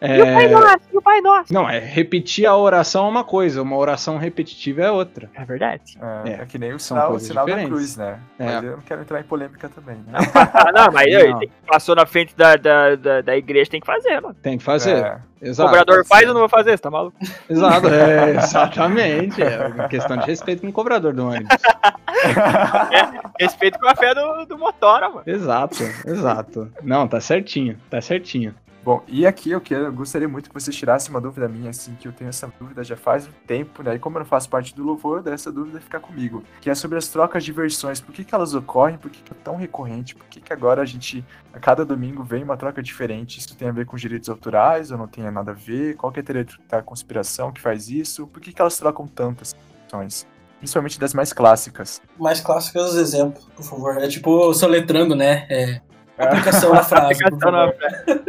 [0.00, 1.52] E o Pai É, Nosso, e o Pai Nosso.
[1.54, 5.30] não, é repetir a oração é uma coisa, uma oração repetitiva é outra.
[5.34, 5.96] É verdade.
[6.24, 8.18] É, É, é que nem o são sinal, o sinal da cruz, né?
[8.38, 8.44] É.
[8.44, 10.12] Mas eu não quero entrar em polêmica também, né?
[10.52, 11.20] Ah, não, mas Não.
[11.20, 11.50] aí, tem-
[11.84, 14.34] passou na frente da, da, da, da igreja, tem que fazer, mano.
[14.42, 14.96] Tem que fazer.
[14.96, 15.18] É.
[15.42, 15.68] O Exato.
[15.68, 16.70] cobrador pode faz ou não vou fazer?
[16.70, 17.16] Você tá maluco?
[17.50, 19.42] Exato, é, exatamente.
[19.42, 21.48] É uma questão de respeito com o cobrador do ônibus.
[23.38, 25.22] Respeito com a fé do, do motora, mano.
[25.26, 26.72] Exato, exato.
[26.82, 28.54] Não, tá certinho, tá certinho.
[28.84, 31.94] Bom, e aqui eu, quero, eu gostaria muito que você tirasse uma dúvida minha, assim,
[31.94, 33.94] que eu tenho essa dúvida já faz um tempo, né?
[33.94, 36.44] E como eu não faço parte do louvor, dessa dúvida ficar comigo.
[36.60, 37.98] Que é sobre as trocas de versões.
[37.98, 38.98] Por que, que elas ocorrem?
[38.98, 40.14] Por que, que é tão recorrente?
[40.14, 43.38] Por que, que agora a gente, a cada domingo, vem uma troca diferente?
[43.38, 45.96] Isso tem a ver com direitos autorais ou não tem nada a ver?
[45.96, 48.26] Qual que é a teoria da conspiração que faz isso?
[48.26, 50.26] Por que, que elas trocam tantas versões?
[50.58, 52.02] Principalmente das mais clássicas.
[52.18, 53.96] Mais clássicos exemplos, por favor.
[53.96, 55.46] É tipo soletrando, né?
[55.48, 55.80] É,
[56.18, 57.74] aplicação da frase, Aplicação na favor.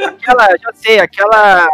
[0.08, 1.68] Aquela, já sei, aquela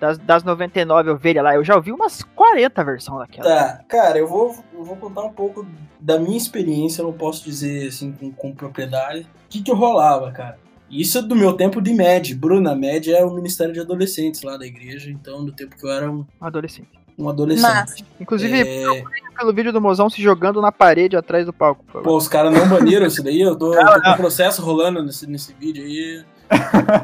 [0.00, 3.48] das, das 99 ovelhas lá, eu já ouvi umas 40 versões daquela.
[3.48, 5.66] Tá, cara, eu vou, eu vou contar um pouco
[6.00, 9.20] da minha experiência, eu não posso dizer assim com, com propriedade.
[9.20, 10.58] O que que rolava, cara?
[10.90, 12.34] Isso é do meu tempo de MED.
[12.34, 15.90] Bruna, MED é o Ministério de Adolescentes lá da igreja, então do tempo que eu
[15.90, 17.01] era Um adolescente.
[17.18, 17.62] Um adolescente.
[17.70, 17.96] Massa.
[18.20, 19.04] Inclusive, É,
[19.38, 21.84] pelo vídeo do mozão se jogando na parede atrás do palco.
[22.02, 25.02] pô, os caras não baniram isso daí, eu tô, eu tô com um processo rolando
[25.02, 26.24] nesse, nesse vídeo aí.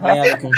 [0.03, 0.51] Merda,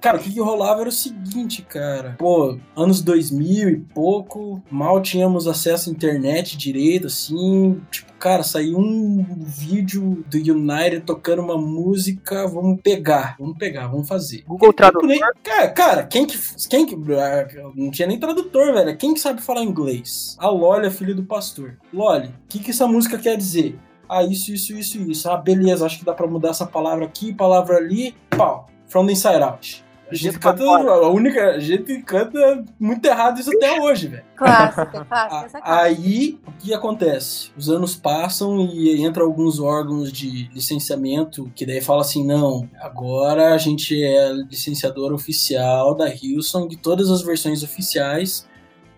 [0.00, 0.16] cara.
[0.16, 2.16] O que, que rolava era o seguinte, cara.
[2.18, 7.80] Pô, anos 2000 e pouco, mal tínhamos acesso à internet direito, assim.
[7.90, 12.46] Tipo, cara, saiu um vídeo do United tocando uma música.
[12.48, 14.42] Vamos pegar, vamos pegar, vamos fazer.
[14.46, 15.08] Google Tradutor.
[15.08, 16.38] Nem- Cara, cara, quem que.
[16.68, 16.94] Quem que.
[17.14, 18.96] ah, Não tinha nem tradutor, velho.
[18.96, 20.36] Quem que sabe falar inglês?
[20.38, 21.76] A Loli, a filha do pastor.
[21.92, 23.78] Loli, o que, que essa música quer dizer?
[24.08, 25.30] Ah, isso, isso, isso, isso.
[25.30, 28.14] Ah, beleza, acho que dá pra mudar essa palavra aqui, palavra ali.
[28.36, 28.68] Pau.
[28.88, 29.84] From the inside out.
[30.10, 30.64] A gente canta.
[30.64, 31.50] A única.
[31.50, 34.24] A gente canta muito errado isso até hoje, velho.
[34.36, 35.60] Clássica, é clássica.
[35.62, 37.50] Aí, o que acontece?
[37.56, 43.54] Os anos passam e entra alguns órgãos de licenciamento que daí fala assim, não, agora
[43.54, 48.48] a gente é licenciador oficial da Hillsong, todas as versões oficiais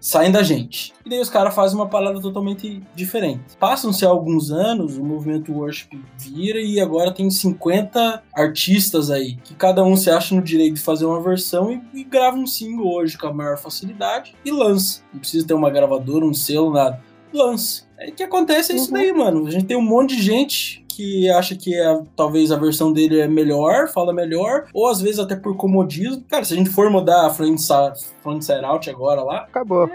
[0.02, 0.92] saem da gente.
[1.06, 3.40] E daí os caras fazem uma parada totalmente diferente.
[3.58, 5.88] Passam-se alguns anos, o movimento worship
[6.18, 10.80] vira e agora tem 50 artistas aí, que cada um se acha no direito de
[10.80, 15.02] fazer uma versão e, e grava um single hoje com a maior facilidade e lança.
[15.12, 17.00] Não precisa ter uma gravadora, um selo, nada.
[17.32, 17.84] Lança.
[17.98, 18.92] Aí o que acontece é isso Uhum.
[18.94, 19.46] daí, mano.
[19.46, 23.20] A gente tem um monte de gente que acha que a- talvez a versão dele
[23.20, 26.22] é melhor, fala melhor, ou às vezes até por comodismo.
[26.30, 29.88] Cara, se a gente for mudar a Front Side Front Side Out agora lá, Acabou.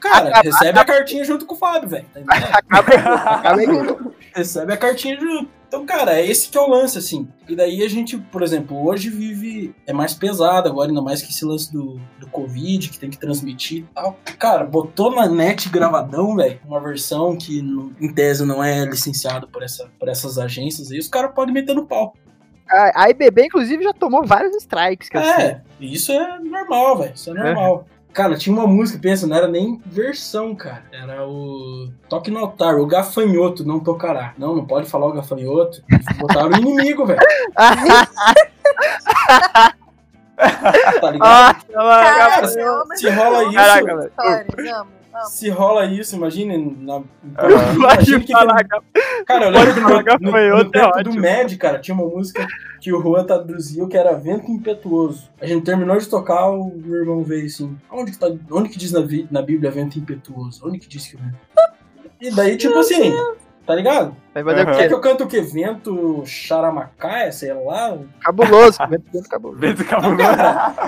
[0.00, 2.06] cara, recebe a cartinha junto com o Fábio, velho.
[2.12, 2.20] Tá?
[2.58, 2.98] Acaba aí.
[2.98, 3.96] Acaba aí.
[4.34, 5.61] recebe a cartinha junto.
[5.72, 7.26] Então, cara, é esse que é o lance, assim.
[7.48, 9.74] E daí a gente, por exemplo, hoje vive.
[9.86, 13.16] É mais pesado agora, ainda mais que esse lance do, do Covid, que tem que
[13.16, 14.18] transmitir e tal.
[14.38, 17.60] Cara, botou na net gravadão, velho, uma versão que
[17.98, 21.74] em tese não é licenciada por, essa, por essas agências aí, os caras podem meter
[21.74, 22.12] no pau.
[22.68, 25.08] A, a IBB, inclusive, já tomou vários strikes.
[25.14, 27.14] É, isso é normal, velho.
[27.14, 27.86] Isso é normal.
[28.12, 30.82] Cara, tinha uma música, pensa, não era nem versão, cara.
[30.92, 34.34] Era o Toque no Altar, o gafanhoto não tocará.
[34.36, 35.82] Não, não pode falar o gafanhoto.
[36.18, 37.20] Botaram o inimigo, velho.
[41.00, 41.18] Tá ligado?
[41.20, 41.54] Nossa.
[41.72, 42.48] Caraca, acabou.
[42.96, 44.10] se- se rola isso- Caraca,
[44.80, 44.90] amo.
[45.28, 46.76] Se rola isso, imagine.
[46.80, 47.02] Na...
[47.36, 48.82] Ah, imagine que falar, tem- cara.
[49.26, 51.20] Cara, eu lembro que falar no, no, gafanhoto, no é tempo do.
[51.20, 52.46] MED, cara, tinha uma música
[52.82, 55.30] que o Juan traduziu que era vento impetuoso.
[55.40, 58.76] A gente terminou de tocar, o meu irmão veio assim, onde que, tá, onde que
[58.76, 60.66] diz na, na Bíblia vento impetuoso?
[60.66, 61.38] Onde que diz que o vento?
[62.20, 63.12] E daí, tipo assim,
[63.66, 64.16] tá ligado?
[64.34, 64.70] Vai fazer Aham.
[64.72, 64.94] o Quer que quê?
[64.94, 65.40] eu canto o quê?
[65.40, 67.96] Vento charamacaia, sei lá?
[68.20, 68.78] Cabuloso.
[68.88, 69.60] Vento, vento cabuloso.
[69.60, 70.30] Vento cabuloso.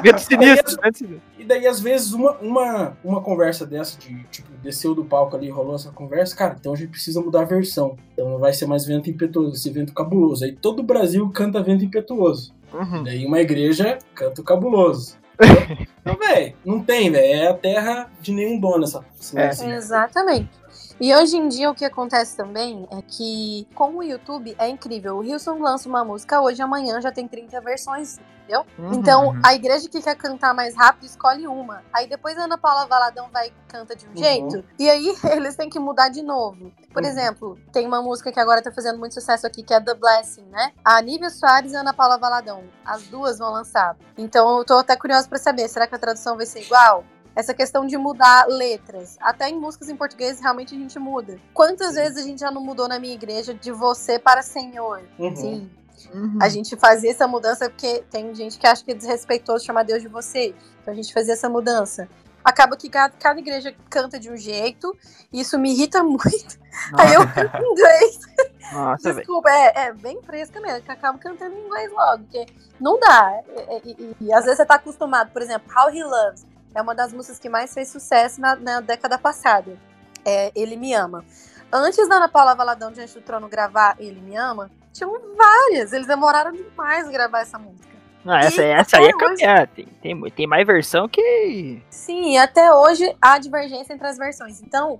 [0.02, 0.82] Vento sinistro.
[0.82, 1.22] Vento sinistro.
[1.38, 5.50] E daí, às vezes, uma, uma, uma conversa dessa, de tipo, desceu do palco ali,
[5.50, 7.96] rolou essa conversa, cara, então a gente precisa mudar a versão.
[8.12, 10.44] Então não vai ser mais vento impetuoso, esse vento cabuloso.
[10.44, 12.54] Aí todo o Brasil canta vento impetuoso.
[12.72, 13.04] Uhum.
[13.04, 15.16] Daí uma igreja canta o cabuloso.
[16.06, 17.24] Então, velho, não tem, velho.
[17.24, 19.02] É a terra de nenhum dono essa.
[19.34, 19.40] É.
[19.40, 19.70] negócio.
[19.70, 20.50] Exatamente.
[21.00, 25.16] E hoje em dia o que acontece também é que com o YouTube é incrível.
[25.16, 28.64] O Wilson lança uma música hoje, amanhã já tem 30 versões, entendeu?
[28.78, 28.92] Uhum.
[28.94, 31.82] Então a igreja que quer cantar mais rápido escolhe uma.
[31.92, 34.16] Aí depois a Ana Paula Valadão vai e canta de um Uhum.
[34.16, 34.64] jeito.
[34.78, 36.72] E aí eles têm que mudar de novo.
[36.92, 37.08] Por Uhum.
[37.08, 40.44] exemplo, tem uma música que agora tá fazendo muito sucesso aqui, que é The Blessing,
[40.44, 40.72] né?
[40.84, 42.62] A Nívia Soares e a Ana Paula Valadão.
[42.86, 43.96] As duas vão lançar.
[44.16, 47.04] Então eu tô até curiosa pra saber, será que a tradução vai ser igual?
[47.36, 49.16] Essa questão de mudar letras.
[49.20, 51.38] Até em músicas em português, realmente a gente muda.
[51.52, 55.02] Quantas vezes a gente já não mudou na minha igreja de você para Senhor?
[55.18, 55.34] Uhum.
[55.36, 55.70] Sim.
[56.12, 56.38] Uhum.
[56.40, 60.00] A gente fazia essa mudança porque tem gente que acha que é desrespeitoso chamar Deus
[60.02, 60.54] de você.
[60.80, 62.08] Então a gente fazia essa mudança.
[62.44, 64.94] Acaba que cada, cada igreja canta de um jeito,
[65.32, 66.58] e isso me irrita muito.
[66.92, 68.18] Aí eu canto em inglês.
[68.70, 69.14] Nossa.
[69.14, 72.46] Desculpa, é, é bem fresca mesmo, que acabo cantando em inglês logo, porque
[72.78, 73.40] não dá.
[73.84, 76.94] E, e- e às vezes você tá acostumado, por exemplo, How He Loves é uma
[76.94, 79.78] das músicas que mais fez sucesso na, na década passada.
[80.24, 81.24] É, Ele Me Ama.
[81.72, 85.92] Antes da Ana Paula Valadão Diante do Trono gravar Ele Me Ama, tinham várias.
[85.92, 87.94] Eles demoraram demais a gravar essa música.
[88.24, 89.66] Não, essa, E essa aí é hoje- caminhar.
[89.68, 91.82] Tem, tem, tem mais versão que.
[91.90, 94.62] Sim, até hoje há divergência entre as versões.
[94.62, 94.98] Então,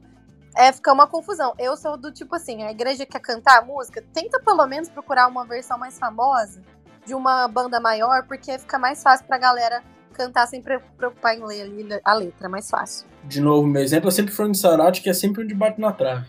[0.54, 1.54] é, fica uma confusão.
[1.58, 5.26] Eu sou do tipo assim, a igreja quer cantar a música, tenta pelo menos procurar
[5.26, 6.60] uma versão mais famosa
[7.06, 9.82] de uma banda maior, porque fica mais fácil pra galera
[10.14, 13.06] cantar sem pre- preocupar em ler ali a letra, é mais fácil.
[13.24, 16.26] De novo, meu exemplo é sempre Frank Sarati, que é sempre onde bate na trave.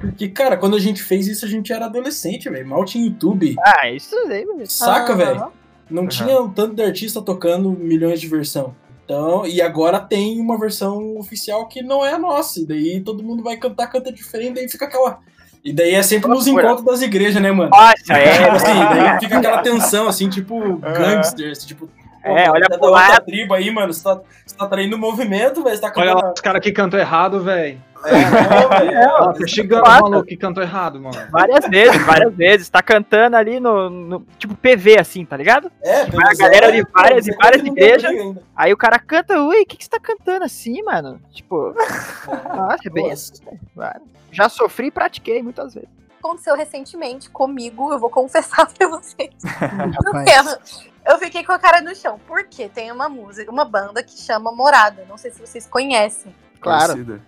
[0.00, 2.66] Porque, cara, quando a gente fez isso, a gente era adolescente, velho.
[2.66, 3.54] Mal tinha YouTube.
[3.64, 4.66] Ah, isso aí, velho.
[4.66, 5.16] Saca, Aham.
[5.16, 5.52] velho?
[5.88, 8.74] Não tinha um tanto de artista tocando milhões de versão.
[9.04, 12.60] Então, e agora tem uma versão oficial que não é a nossa.
[12.60, 15.20] E daí todo mundo vai cantar, canta diferente, daí fica aquela.
[15.64, 17.70] E daí é sempre nos encontros das igrejas, né, mano?
[17.70, 18.50] Nossa, Tipo é.
[18.50, 21.88] assim, daí fica aquela tensão, assim, tipo, gangsters, tipo.
[22.22, 23.24] Pô, É, olha outra lado.
[23.24, 23.92] tribo aí, mano.
[23.92, 25.80] Você tá, você tá traindo movimento, velho.
[25.80, 26.26] Tá Olha cantando.
[26.26, 27.80] lá, os caras que cantam errado, velho.
[28.04, 29.08] É, não, velho.
[29.20, 31.16] Ó, tá chegando o maluco que cantou errado, mano.
[31.32, 32.68] Várias vezes, várias vezes.
[32.68, 35.70] Tá cantando ali no, no- Tipo PV, assim, tá ligado?
[35.82, 38.12] É, a galera de várias e várias igrejas.
[38.56, 41.20] Aí o cara canta, ui, o que, que você tá cantando assim, mano?
[41.32, 41.74] Tipo,
[42.56, 43.42] nossa, é bem assim.
[43.74, 44.00] velho.
[44.30, 45.88] Já sofri e pratiquei muitas vezes.
[46.18, 49.30] Aconteceu recentemente comigo, eu vou confessar pra vocês.
[49.44, 50.88] Rapaz.
[51.06, 54.52] Eu fiquei com a cara no chão, porque tem uma música, uma banda que chama
[54.52, 55.06] Morada.
[55.08, 56.34] Não sei se vocês conhecem.
[56.60, 56.92] Claro.
[56.92, 57.22] Conhecida.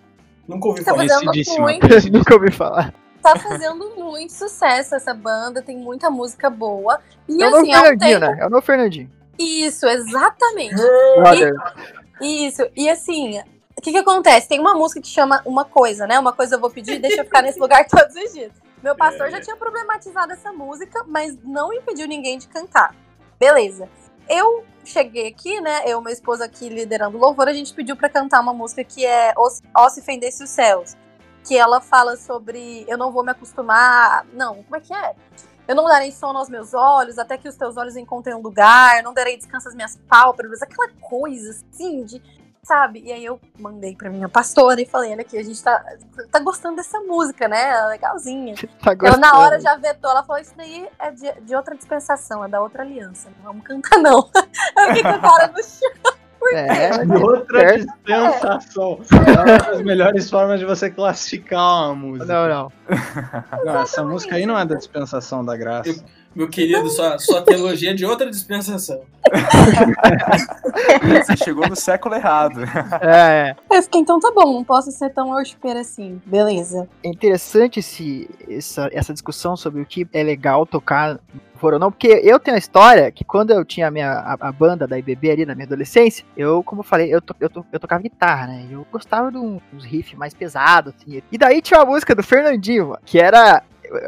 [0.47, 1.07] Nunca ouvi Tá falar.
[1.07, 1.61] Conhecidíssima.
[1.63, 2.93] muito Nunca ouvi falar.
[3.21, 6.99] tá fazendo muito sucesso essa banda, tem muita música boa.
[7.27, 8.31] E É o assim, Fernandinho, tempo.
[8.35, 8.37] né?
[8.41, 9.11] É o novo Fernandinho.
[9.39, 10.75] Isso, exatamente.
[11.15, 11.53] Brother.
[12.21, 12.61] Isso.
[12.75, 13.39] E assim,
[13.75, 14.47] o que que acontece?
[14.47, 16.19] Tem uma música que chama Uma Coisa, né?
[16.19, 18.51] Uma coisa eu vou pedir, deixa eu ficar nesse lugar todos os dias.
[18.81, 22.95] Meu pastor já tinha problematizado essa música, mas não impediu ninguém de cantar.
[23.39, 23.87] Beleza.
[24.27, 25.83] Eu cheguei aqui, né?
[25.85, 28.83] Eu e meu esposo aqui liderando o louvor, a gente pediu pra cantar uma música
[28.83, 30.95] que é Ó Se Fendesse os Céus.
[31.43, 34.25] Que ela fala sobre eu não vou me acostumar.
[34.33, 35.15] Não, como é que é?
[35.67, 38.97] Eu não darei sono aos meus olhos, até que os teus olhos encontrem um lugar,
[38.97, 42.21] eu não darei descanso às minhas pálpebras, aquela coisa assim de.
[42.63, 43.01] Sabe?
[43.03, 45.83] E aí eu mandei pra minha pastora e falei, olha aqui, a gente tá,
[46.31, 47.87] tá gostando dessa música, né?
[47.87, 48.53] Legalzinha.
[48.83, 52.45] Tá Ela na hora já vetou, ela falou, isso daí é de, de outra dispensação,
[52.45, 53.29] é da outra aliança.
[53.37, 54.29] Não vamos cantar, não.
[54.77, 55.91] Eu fiquei com a cara no chão.
[56.53, 57.85] É, De outra certo.
[57.85, 58.99] dispensação.
[59.11, 62.25] É uma das melhores formas de você classificar uma música.
[62.25, 62.71] Não, não.
[63.63, 66.03] Não, essa música aí não é da dispensação da graça.
[66.33, 69.01] Meu querido, sua, sua teologia é de outra dispensação.
[71.25, 72.61] Você chegou no século errado.
[73.01, 73.77] É, é.
[73.77, 76.21] Eu fiquei, então tá bom, não posso ser tão worshiper assim.
[76.25, 76.87] Beleza.
[77.03, 81.19] É interessante esse, essa, essa discussão sobre o que é legal tocar
[81.61, 84.51] ou não, porque eu tenho a história que quando eu tinha a, minha, a, a
[84.51, 87.63] banda da IBB ali na minha adolescência, eu, como eu falei, eu, to, eu, to,
[87.71, 88.65] eu tocava guitarra, né?
[88.71, 91.21] Eu gostava de um- uns riffs mais pesados, assim.
[91.31, 93.61] E daí tinha uma música do Fernandinho, que era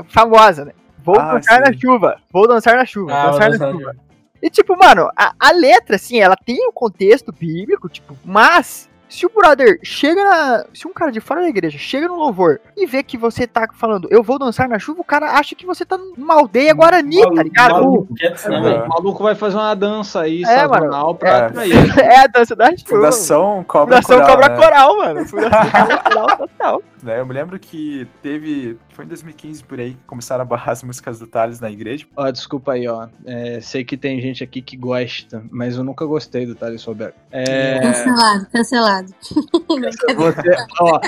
[0.07, 0.71] famosa, né?
[1.03, 1.79] Vou Ah, dançar na sim.
[1.79, 3.95] chuva, vou dançar na chuva, Ah, dançar na dançar na chuva.
[4.41, 9.26] E tipo, mano, a, a letra, assim, ela tem um contexto bíblico, tipo, mas Se
[9.28, 10.65] o brother chega.
[10.73, 13.67] Se um cara de fora da igreja chega no louvor e vê que você tá
[13.76, 17.21] falando, eu vou dançar na chuva, o cara acha que você tá numa aldeia Guarani,
[17.36, 17.71] tá ligado?
[17.73, 18.88] Maluco, quieto, né, O velho?
[18.89, 21.45] maluco vai fazer uma dança aí, É, sazonal, pra É.
[21.45, 21.73] atrair.
[22.13, 22.88] É a dança da chuva.
[22.88, 24.56] Fundação Cobra Fundação Coral, Cobra né?
[24.63, 25.28] Coral, mano.
[25.28, 26.84] Fundação Cobra Coral total.
[27.04, 28.78] Né, Eu me lembro que teve.
[28.93, 32.06] Foi em 2015 por aí que começaram a barrar as músicas do Thales na igreja.
[32.15, 33.08] Ó, desculpa aí, ó.
[33.26, 37.15] É, sei que tem gente aqui que gosta, mas eu nunca gostei do Thales Roberto.
[37.32, 39.02] É, Cancelado, cancelado.
[40.15, 40.99] você, ó.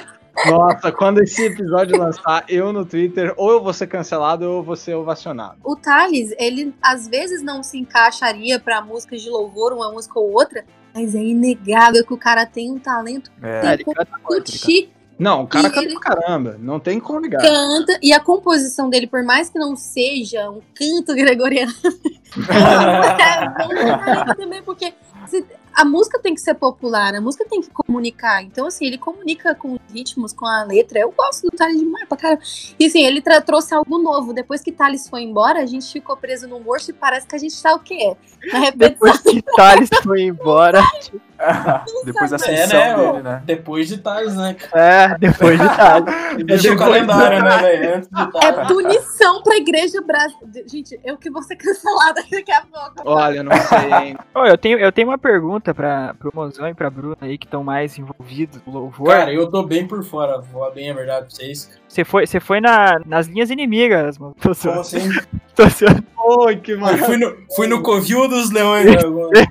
[0.50, 4.64] Nossa, quando esse episódio lançar, eu no Twitter, ou eu vou ser cancelado ou eu
[4.64, 5.56] vou ser ovacionado.
[5.64, 10.34] O Thales, ele às vezes não se encaixaria pra músicas de louvor, uma música ou
[10.34, 14.20] outra, mas é inegável que o cara tem um talento É, É, ele canta canta.
[14.24, 16.58] curtir, Não, o cara E canta ele- pra caramba.
[16.60, 17.42] Não tem como ligar.
[17.42, 21.72] canta, e a composição dele, por mais que não seja um canto gregoriano,
[22.36, 24.94] é bom também, porque
[25.28, 25.46] se-
[25.76, 28.42] a música tem que ser popular, a música tem que comunicar.
[28.42, 31.00] Então, assim, ele comunica com os ritmos, com a letra.
[31.00, 32.42] Eu gosto do Thales demais pra caramba.
[32.80, 34.34] E assim, ele trouxe algo novo.
[34.34, 37.40] Depois que Thales foi embora, a gente ficou preso no morso e parece que a
[37.40, 38.16] gente tá o quê?
[38.54, 39.12] Na repetição.
[39.12, 40.82] Depois que Thales foi embora.
[42.06, 42.96] Depois da É, ascensão né?
[43.12, 43.42] dele, né?
[43.46, 44.56] Depois de Thales, né?
[44.74, 46.06] É, depois de Thales.
[46.46, 47.96] Deixa o depois calendário, né, velho?
[47.96, 50.68] Antes de É punição pra igreja brasileira.
[50.68, 53.02] Gente, eu que vou ser cancelada daqui a pouco.
[53.06, 54.18] Olha, não sei, hein?
[54.34, 57.46] Ô, eu, tenho, eu tenho uma pergunta pra, pro Mozão e pra Bruna aí que
[57.46, 59.10] estão mais envolvidos no louvor.
[59.10, 61.70] Cara, eu tô bem por fora, vou bem a verdade pra vocês.
[61.96, 64.36] Você foi, você foi na, nas linhas inimigas, mano.
[64.42, 65.00] Tô Como assim?
[65.56, 67.06] tô zoando, Oi, que Eu maravilha.
[67.08, 68.86] fui no, fui no Covil dos Leões.
[68.86, 69.48] né, agora.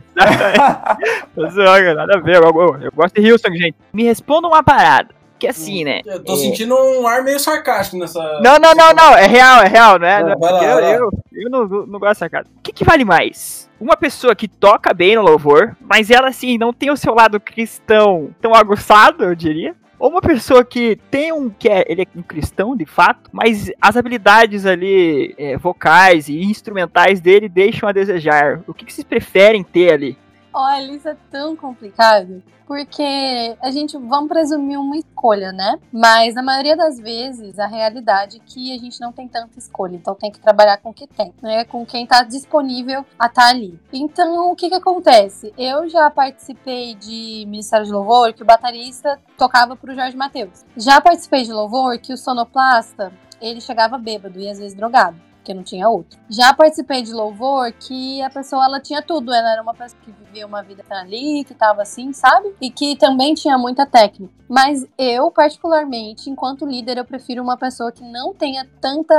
[1.35, 2.37] tô zoando, nada a ver.
[2.37, 3.75] Eu, eu- eu gosto de Houston, gente.
[3.95, 5.15] Me responda uma parada.
[5.39, 6.01] Que assim, né?
[6.05, 8.21] Eu tô sentindo um ar meio sarcástico nessa.
[8.43, 9.17] Não, não, não, não.
[9.17, 10.21] É real, é real, não é?
[10.23, 10.53] Não, lá, eu, vai
[10.83, 10.91] lá.
[10.93, 12.45] eu, eu não, não gosto dessa cara.
[12.59, 13.69] O que, que vale mais?
[13.81, 17.41] Uma pessoa que toca bem no louvor, mas ela, assim, não tem o seu lado
[17.41, 19.75] cristão tão aguçado, eu diria.
[20.05, 21.49] Ou uma pessoa que tem um.
[21.49, 26.43] que é, ele é um cristão de fato, mas as habilidades ali é, vocais e
[26.43, 28.63] instrumentais dele deixam a desejar.
[28.67, 30.19] O que, que vocês preferem ter ali?
[30.55, 32.41] Olha, isso é tão complicado.
[32.65, 35.79] Porque a gente, vamos presumir uma escolha, né?
[35.93, 39.97] Mas na maioria das vezes, a realidade é que a gente não tem tanta escolha.
[39.97, 41.65] Então tem que trabalhar com o que tem, né?
[41.65, 43.79] Com quem tá disponível a estar ali.
[43.93, 45.53] Então, o que que acontece?
[45.59, 50.65] Eu já participei de Ministério de Louvor que o baterista tocava pro Jorge Matheus.
[50.77, 53.13] Já participei de louvor que o sonoplasta,
[53.43, 56.19] ele chegava bêbado e às vezes drogado porque não tinha outro.
[56.31, 60.11] Já participei de louvor que a pessoa ela tinha tudo, ela era uma pessoa que
[60.11, 62.55] vivia uma vida ali, que tava assim, sabe?
[62.61, 64.33] E que também tinha muita técnica.
[64.49, 69.15] Mas eu, particularmente, enquanto líder, eu prefiro uma pessoa que não tenha tanta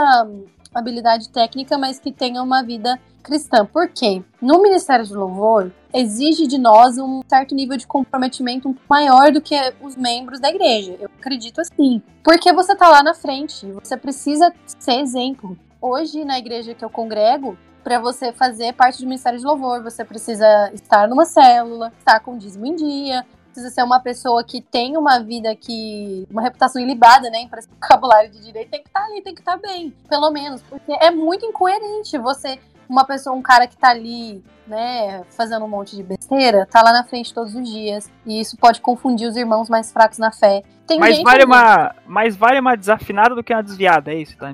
[0.73, 3.65] habilidade técnica, mas que tenha uma vida cristã.
[3.65, 4.23] Por quê?
[4.41, 9.55] No Ministério de Louvor, exige de nós um certo nível de comprometimento maior do que
[9.81, 10.95] os membros da igreja.
[10.99, 12.01] Eu acredito assim.
[12.23, 15.57] Porque você tá lá na frente, você precisa ser exemplo.
[15.81, 20.03] Hoje, na igreja que eu congrego, para você fazer parte do Ministério de Louvor, você
[20.03, 24.97] precisa estar numa célula, estar com dízimo em dia, precisa ser uma pessoa que tem
[24.97, 26.27] uma vida que.
[26.29, 27.47] uma reputação ilibada, né?
[27.49, 30.61] Para esse vocabulário de direito, tem que estar ali, tem que estar bem, pelo menos.
[30.63, 35.67] Porque é muito incoerente você, uma pessoa, um cara que tá ali, né, fazendo um
[35.67, 38.10] monte de besteira, tá lá na frente todos os dias.
[38.26, 40.63] E isso pode confundir os irmãos mais fracos na fé.
[40.88, 44.54] Tem Mas vale, uma, mais vale uma desafinada do que uma desviada, é isso, tá?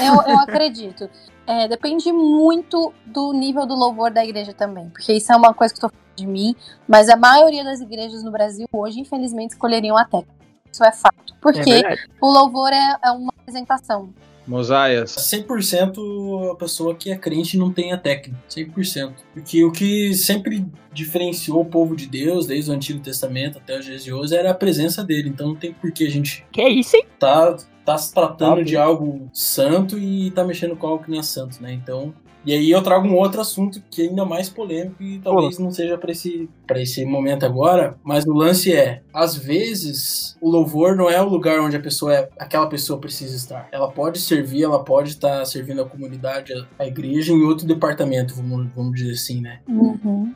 [0.00, 1.08] Eu, eu acredito.
[1.46, 4.90] É, depende muito do nível do louvor da igreja também.
[4.90, 6.54] Porque isso é uma coisa que eu tô falando de mim.
[6.86, 10.38] Mas a maioria das igrejas no Brasil hoje, infelizmente, escolheriam a técnica.
[10.70, 11.32] Isso é fato.
[11.32, 12.02] É Porque verdade.
[12.20, 14.10] o louvor é, é uma apresentação.
[14.48, 15.14] Mosaias.
[15.16, 18.38] 100% a pessoa que é crente não tem a técnica.
[18.50, 19.12] 100%.
[19.34, 23.84] Porque o que sempre diferenciou o povo de Deus, desde o Antigo Testamento até os
[23.84, 25.28] dias de hoje, era a presença dele.
[25.28, 27.04] Então não tem por que a gente Que é isso, hein?
[27.18, 31.18] tá, tá se tratando Tá de algo santo e tá mexendo com algo que não
[31.18, 31.72] é santo, né?
[31.72, 32.14] Então.
[32.44, 35.70] E aí eu trago um outro assunto que é ainda mais polêmico e talvez não
[35.70, 40.96] seja para esse, pra esse momento agora, mas o lance é, às vezes o louvor
[40.96, 43.68] não é o lugar onde a pessoa é, aquela pessoa precisa estar.
[43.72, 48.34] Ela pode servir, ela pode estar servindo a comunidade, a, a igreja em outro departamento,
[48.34, 49.60] vamos, vamos dizer assim, né?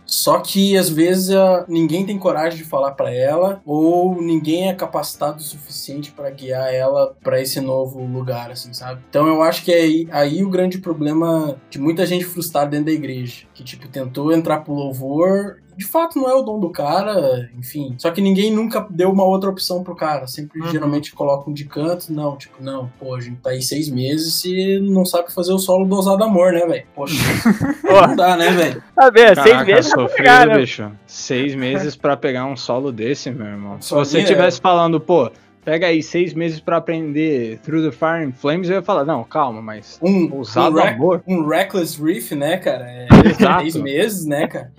[0.04, 4.74] Só que às vezes a- ninguém tem coragem de falar pra ela ou ninguém é
[4.74, 9.00] capacitado o suficiente pra guiar ela pra esse novo lugar, assim, sabe?
[9.08, 12.86] Então eu acho que é aí, aí o grande problema de muita gente frustrada dentro
[12.86, 16.70] da igreja, que tipo tentou entrar pro louvor de fato não é o dom do
[16.70, 17.94] cara, enfim.
[17.98, 20.26] Só que ninguém nunca deu uma outra opção pro cara.
[20.26, 20.70] Sempre uhum.
[20.70, 22.12] geralmente colocam de canto.
[22.12, 25.58] Não, tipo, não, pô, a gente tá aí seis meses e não sabe fazer o
[25.58, 26.84] solo do Ousado Amor, né, velho?
[26.94, 27.14] Poxa,
[27.82, 28.82] não dá, né, velho?
[28.94, 29.42] Tá vendo?
[29.42, 30.58] Seis meses sofrido, pegar, né?
[30.58, 30.92] bicho.
[31.06, 33.80] Seis meses pra pegar um solo desse, meu irmão.
[33.82, 34.62] Se você estivesse é.
[34.62, 35.30] falando, pô,
[35.64, 39.24] pega aí seis meses para aprender Through the Fire and Flames, eu ia falar, não,
[39.24, 41.22] calma, mas um, usado um amor.
[41.26, 42.84] Um Reckless Riff, né, cara?
[42.90, 43.08] É,
[43.60, 44.72] seis meses, né, cara?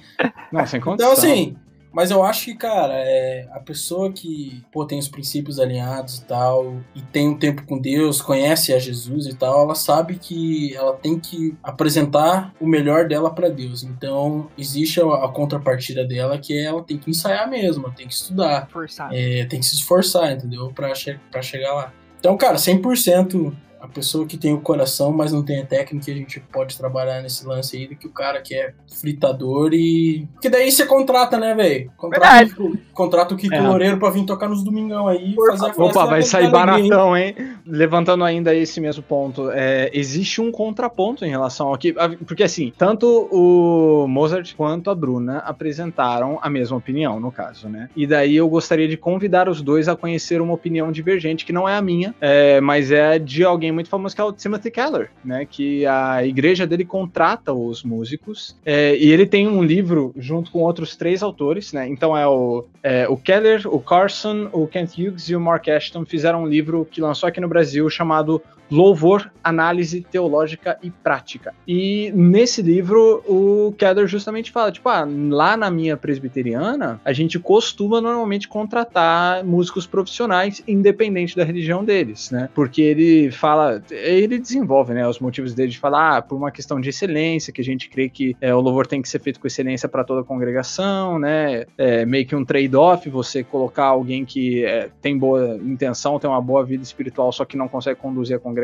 [0.52, 1.14] Não, sem condição.
[1.14, 1.56] Então, assim,
[1.94, 6.26] mas eu acho que, cara, é, a pessoa que pô, tem os princípios alinhados e
[6.26, 10.76] tal, e tem um tempo com Deus, conhece a Jesus e tal, ela sabe que
[10.76, 13.84] ela tem que apresentar o melhor dela para Deus.
[13.84, 18.14] Então, existe a, a, contrapartida dela que é ela tem que ensaiar mesmo, tem que
[18.14, 18.68] estudar.
[19.14, 20.72] É, tem que se esforçar, entendeu?
[20.74, 21.94] Pra, che pra chegar lá.
[22.20, 23.54] Então, cara, 100%
[23.84, 27.22] a pessoa que tem o coração, mas não tem a técnica, a gente pode trabalhar
[27.22, 30.26] nesse lance aí do que o cara que é fritador e.
[30.32, 31.92] Porque daí você contrata, né, velho?
[31.98, 33.60] Contrata, o, contrata o Kiko é.
[33.60, 35.84] Loureiro pra vir tocar nos domingão aí fazer a festa.
[35.84, 37.36] Opa, vai sair baratão, hein?
[37.68, 39.52] Levantando ainda esse mesmo ponto.
[39.52, 41.94] É, existe um contraponto em relação ao que.
[42.26, 47.90] Porque assim, tanto o Mozart quanto a Bruna apresentaram a mesma opinião, no caso, né?
[47.98, 51.68] E daí eu gostaria de convidar os dois a conhecer uma opinião divergente, que não
[51.68, 55.10] é a minha, é, mas é de alguém muito famoso que é o Timothy Keller,
[55.24, 55.46] né?
[55.46, 60.60] Que a igreja dele contrata os músicos é, e ele tem um livro junto com
[60.60, 61.88] outros três autores, né?
[61.88, 66.06] Então é o, é, o Keller, o Carson, o Kent Hughes e o Mark Ashton
[66.06, 68.42] fizeram um livro que lançou aqui no Brasil chamado
[68.74, 71.54] Louvor, Análise Teológica e Prática.
[71.68, 77.38] E nesse livro, o Keller justamente fala, tipo, ah, lá na minha presbiteriana, a gente
[77.38, 82.50] costuma normalmente contratar músicos profissionais, independente da religião deles, né?
[82.56, 86.82] Porque ele fala, ele desenvolve, né, os motivos dele de falar, ah, por uma questão
[86.82, 89.46] de excelência, que a gente crê que é, o louvor tem que ser feito com
[89.46, 91.66] excelência para toda a congregação, né?
[91.78, 96.42] É, meio que um trade-off, você colocar alguém que é, tem boa intenção, tem uma
[96.42, 98.63] boa vida espiritual, só que não consegue conduzir a congregação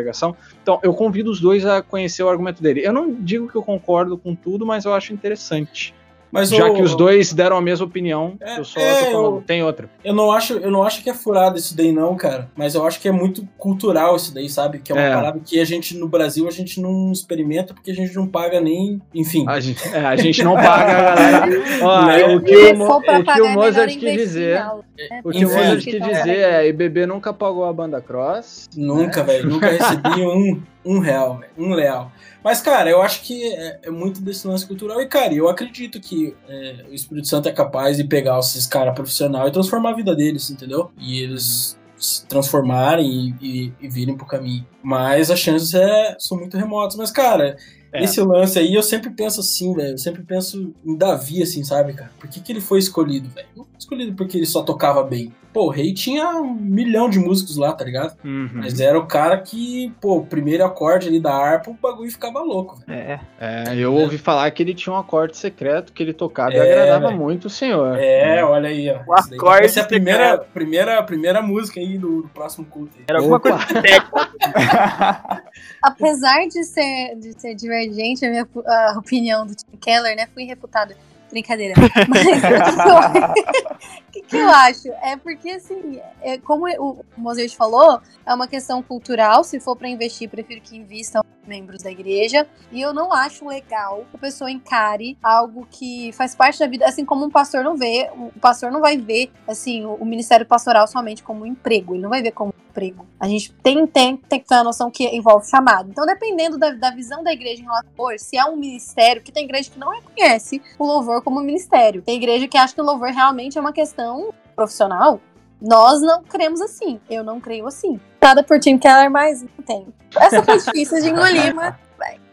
[0.61, 2.85] Então, eu convido os dois a conhecer o argumento dele.
[2.85, 5.93] Eu não digo que eu concordo com tudo, mas eu acho interessante.
[6.31, 6.75] Mas Já o...
[6.75, 9.89] que os dois deram a mesma opinião, é, eu só é, falando, eu, tem outra.
[10.03, 12.49] Eu não, acho, eu não acho que é furado isso daí, não, cara.
[12.55, 14.79] Mas eu acho que é muito cultural isso daí, sabe?
[14.79, 15.13] Que é uma é.
[15.13, 18.61] parada que a gente, no Brasil, a gente não experimenta porque a gente não paga
[18.61, 19.01] nem.
[19.13, 19.45] Enfim.
[19.47, 21.45] A gente, é, a gente não paga, galera.
[21.81, 22.35] Ó, né?
[22.35, 24.59] o que o, o, que o é Mozart quis dizer.
[24.59, 25.21] Né?
[25.23, 28.69] O que o Mozart quis dizer é: IBB nunca pagou a banda cross.
[28.75, 29.33] Nunca, né?
[29.33, 29.49] velho.
[29.49, 32.11] Nunca recebi um, um real, um real.
[32.43, 35.01] Mas, cara, eu acho que é, é, muito desse lance cultural.
[35.01, 38.95] E, cara, eu acredito que é, o Espírito Santo é capaz de pegar esses caras
[38.95, 40.91] profissionais e transformar a vida deles, entendeu?
[40.97, 44.65] E eles se transformarem e, e, e virem pro caminho.
[44.81, 46.95] Mas as chances é, são muito remotas.
[46.95, 47.57] Mas, cara,
[47.91, 48.03] é.
[48.03, 49.91] esse lance aí eu sempre penso assim, velho.
[49.91, 52.11] Eu sempre penso em Davi, assim, sabe, cara?
[52.19, 53.47] Por que, que ele foi escolhido, velho?
[53.55, 55.33] Não foi escolhido porque ele só tocava bem.
[55.51, 58.15] Pô, o Rei tinha um milhão de músicos lá, tá ligado?
[58.23, 58.49] Uhum.
[58.53, 62.39] Mas era o cara que, pô, o primeiro acorde ali da harpa, o bagulho ficava
[62.39, 62.79] louco.
[62.87, 63.19] É.
[63.39, 66.61] é, eu ouvi falar que ele tinha um acorde secreto que ele tocava é, e
[66.61, 67.19] agradava véio.
[67.19, 67.97] muito o senhor.
[67.97, 68.99] É, olha aí, ó.
[69.07, 72.91] O acorde Essa é a primeira, primeira, primeira música aí do, do próximo culto.
[72.97, 73.05] Aí.
[73.07, 73.49] Era alguma Opa.
[73.49, 73.69] coisa
[75.81, 80.43] Apesar de ser, de ser divergente a minha a opinião do Tim Keller, né, fui
[80.43, 80.95] refutada
[81.29, 81.75] Brincadeira.
[82.07, 83.33] Mas o
[84.11, 84.87] que, que, eu acho?
[85.01, 89.43] É porque, assim, é, como o Mozart falou, é uma questão cultural.
[89.43, 92.47] Se for para investir, prefiro que invistam membros da igreja.
[92.71, 96.85] E eu não acho legal que a pessoa encare algo que faz parte da vida,
[96.85, 98.09] assim como um pastor não vê.
[98.15, 101.95] O pastor não vai ver, assim, o, o ministério pastoral somente como um emprego.
[101.95, 103.05] Ele não vai ver como um emprego.
[103.19, 105.89] A gente tem, tem, tem que ter a noção que envolve chamado.
[105.89, 109.31] Então, dependendo da, da visão da igreja em relação ao se é um ministério, que
[109.31, 112.01] tem igreja que não reconhece o louvor louvor como ministério.
[112.01, 115.21] Tem igreja que acha que o louvor realmente é uma questão profissional.
[115.61, 116.99] Nós não cremos assim.
[117.09, 117.99] Eu não creio assim.
[118.21, 119.87] Nada por Tim Keller, mas não tem.
[120.15, 121.75] Essa foi difícil de engolir, mas.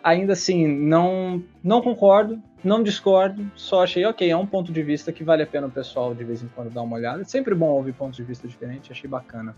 [0.02, 5.10] Ainda assim, não, não concordo, não discordo, só achei, ok, é um ponto de vista
[5.12, 7.22] que vale a pena o pessoal de vez em quando dar uma olhada.
[7.22, 9.56] É sempre bom ouvir pontos de vista diferentes, achei bacana.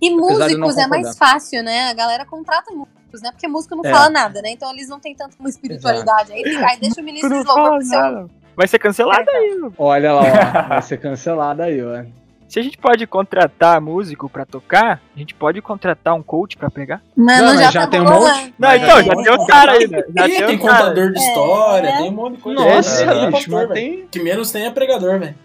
[0.00, 1.90] E músicos é mais fácil, né?
[1.90, 3.30] A galera contrata músicos, né?
[3.30, 3.90] Porque músico não é.
[3.90, 4.50] fala nada, né?
[4.52, 6.32] Então eles não têm tanta espiritualidade.
[6.32, 9.60] Aí, aí, deixa o ministro de louvor pro seu, Vai ser cancelado aí.
[9.78, 10.68] Olha lá, ó.
[10.68, 12.04] vai ser cancelado aí, ó.
[12.50, 16.68] Se a gente pode contratar músico pra tocar, a gente pode contratar um coach pra
[16.68, 17.00] pregar?
[17.16, 18.54] Mano, não, já, já tá tem um monte.
[18.58, 20.02] Não, então, já tem um cara aí, né?
[20.16, 21.96] Já tem, tem contador de história, é.
[21.98, 22.60] tem um monte de coisa.
[22.60, 24.08] Nossa, é, bicho, mas tem...
[24.10, 25.36] Que menos tem é pregador, velho.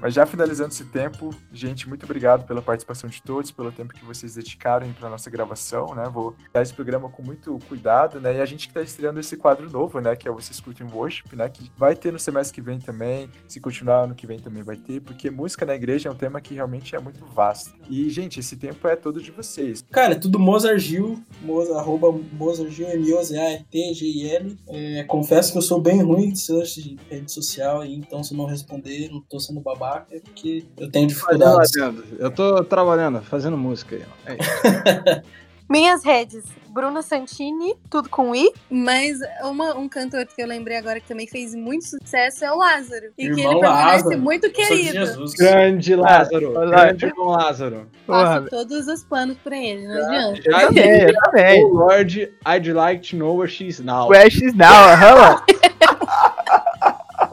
[0.00, 4.04] Mas já finalizando esse tempo, gente, muito obrigado pela participação de todos, pelo tempo que
[4.04, 6.08] vocês dedicaram para nossa gravação, né?
[6.12, 8.36] Vou dar esse programa com muito cuidado, né?
[8.36, 10.14] E a gente que está estreando esse quadro novo, né?
[10.16, 11.48] Que é Você Escuta em Worship, né?
[11.48, 14.76] Que vai ter no semestre que vem também, se continuar ano que vem também vai
[14.76, 17.74] ter, porque música na igreja é um tema que realmente é muito vasto.
[17.88, 19.84] E, gente, esse tempo é todo de vocês.
[19.90, 24.56] Cara, é tudo Mozart Gil, Moza, arroba Mozart Gil, M-O-Z-A-T-G-I-L.
[24.68, 28.34] É, confesso que eu sou bem ruim de search de rede social, e então se
[28.34, 31.70] não responder, não tô sendo babaca, é porque eu tenho dificuldades.
[32.18, 34.02] Eu tô trabalhando, fazendo música aí.
[34.26, 34.32] ó.
[34.32, 35.22] É.
[35.70, 38.50] Minhas redes, Bruna Santini, tudo com I.
[38.70, 42.56] Mas uma- um cantor que eu lembrei agora que também fez muito sucesso é o
[42.56, 43.08] Lázaro.
[43.18, 44.18] E que Irmão ele permanece Lázaro.
[44.22, 44.92] muito querido.
[44.92, 45.34] Jesus.
[45.34, 46.52] Grande Lázaro.
[46.54, 47.86] Grande irmão Lázaro.
[48.06, 50.40] Porra, todos os panos pra ele, não adianta.
[50.46, 51.64] eu também, eu também.
[51.66, 54.08] Oh Lord, I'd like to know where she's now.
[54.08, 55.42] Questions now, aham.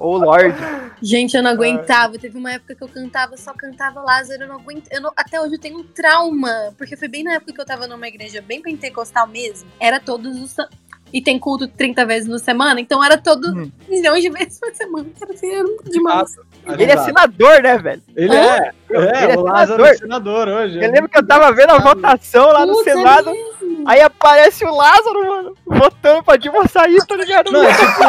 [0.08, 0.56] Oh Lord.
[1.02, 2.18] Gente, eu não aguentava.
[2.20, 4.44] Teve uma época que eu cantava, só cantava Lázaro.
[4.44, 4.88] Eu não aguento.
[4.92, 6.74] Eu não- até hoje eu tenho um trauma.
[6.78, 9.68] Porque foi bem na época que eu tava numa igreja bem pentecostal mesmo.
[9.80, 10.56] Era todos os.
[11.16, 13.72] E tem culto 30 vezes na semana, então era todo Hum.
[13.88, 15.08] milhões de vezes por semana.
[15.22, 16.36] Era assim, era muito demais.
[16.78, 18.02] Ele é senador, né, velho?
[18.14, 18.72] Ele é.
[18.92, 19.88] É, Ele é o Lázaro senador.
[19.88, 20.76] é senador hoje.
[20.84, 23.32] Eu lembro que eu tava vendo a votação lá no Putz, é Senado.
[23.32, 23.84] mesmo.
[23.88, 27.50] Aí aparece o Lázaro, mano, votando pra Dilma sair, tá ligado?
[27.52, 28.04] Não, é tipo.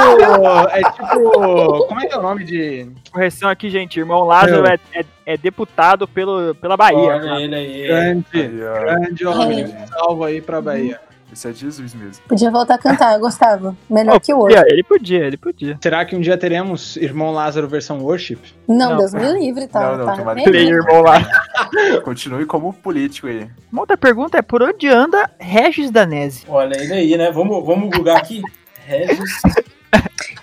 [0.70, 1.86] É tipo.
[1.86, 2.88] Como é que é o nome de.
[3.12, 4.00] Correção aqui, gente.
[4.00, 6.98] Irmão Lázaro é, é, é deputado pelo, pela Bahia.
[6.98, 7.86] Olha ele aí.
[7.86, 8.48] Grande.
[8.48, 9.66] Grande homem.
[9.88, 11.00] Salvo aí pra Bahia.
[11.32, 12.24] Isso é Jesus mesmo.
[12.28, 13.76] Podia voltar a cantar, eu gostava.
[13.90, 14.56] Melhor Pô, que o hoje.
[14.56, 15.78] podia, ele podia, ele podia.
[15.82, 18.38] Será que um dia teremos Irmão Lázaro versão worship?
[18.68, 18.96] Não, Não.
[18.98, 19.80] Deus me livre, tá?
[19.80, 21.20] Não, não, tá tomara nem que Tem irmão lá.
[22.04, 23.48] Continue como político aí.
[23.72, 26.44] Uma outra pergunta é por onde anda Regis Danese?
[26.48, 27.30] Olha ele aí, né?
[27.30, 28.42] Vamos, vamos googar aqui.
[28.86, 29.30] Regis.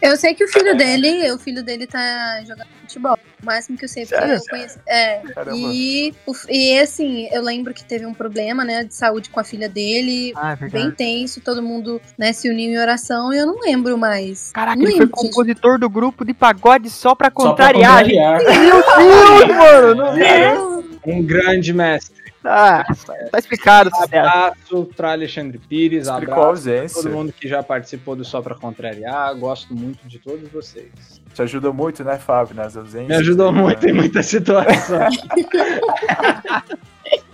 [0.04, 3.18] Eu sei que o filho dele, o filho dele tá jogando futebol.
[3.42, 4.36] O máximo que eu sei, porque Sério?
[4.36, 4.80] eu conheço.
[4.86, 5.22] É.
[5.34, 5.58] Caramba.
[5.58, 9.44] E, o- e assim, eu lembro que teve um problema, né, de saúde com a
[9.46, 10.34] filha dele.
[10.36, 13.98] Ah, é Bem tenso, todo mundo né, se uniu em oração e eu não lembro
[13.98, 14.52] mais.
[14.52, 15.30] Caraca, Não ele foi lembro, gente.
[15.34, 18.04] compositor do grupo de pagode só pra Só pra contrariar.
[18.04, 18.40] contrariar.
[18.44, 18.84] Meu
[19.48, 19.96] Deus, mano.
[20.18, 20.84] Não...
[21.06, 22.23] Um grande mestre.
[22.44, 22.84] Ah,
[23.32, 24.16] tá explicado, sucesso.
[24.16, 26.08] Abraço pra Alexandre Pires.
[26.08, 27.02] Explicou a Abraço pra ausência.
[27.04, 29.34] todo mundo que já participou do Só Pra Contrariar.
[29.36, 30.92] Gosto muito de todos vocês.
[31.34, 33.08] Te ajudou muito, né, Fábio, nas ausências.
[33.08, 33.92] Me ajudou aí, muito né?
[33.92, 34.88] em muitas situações.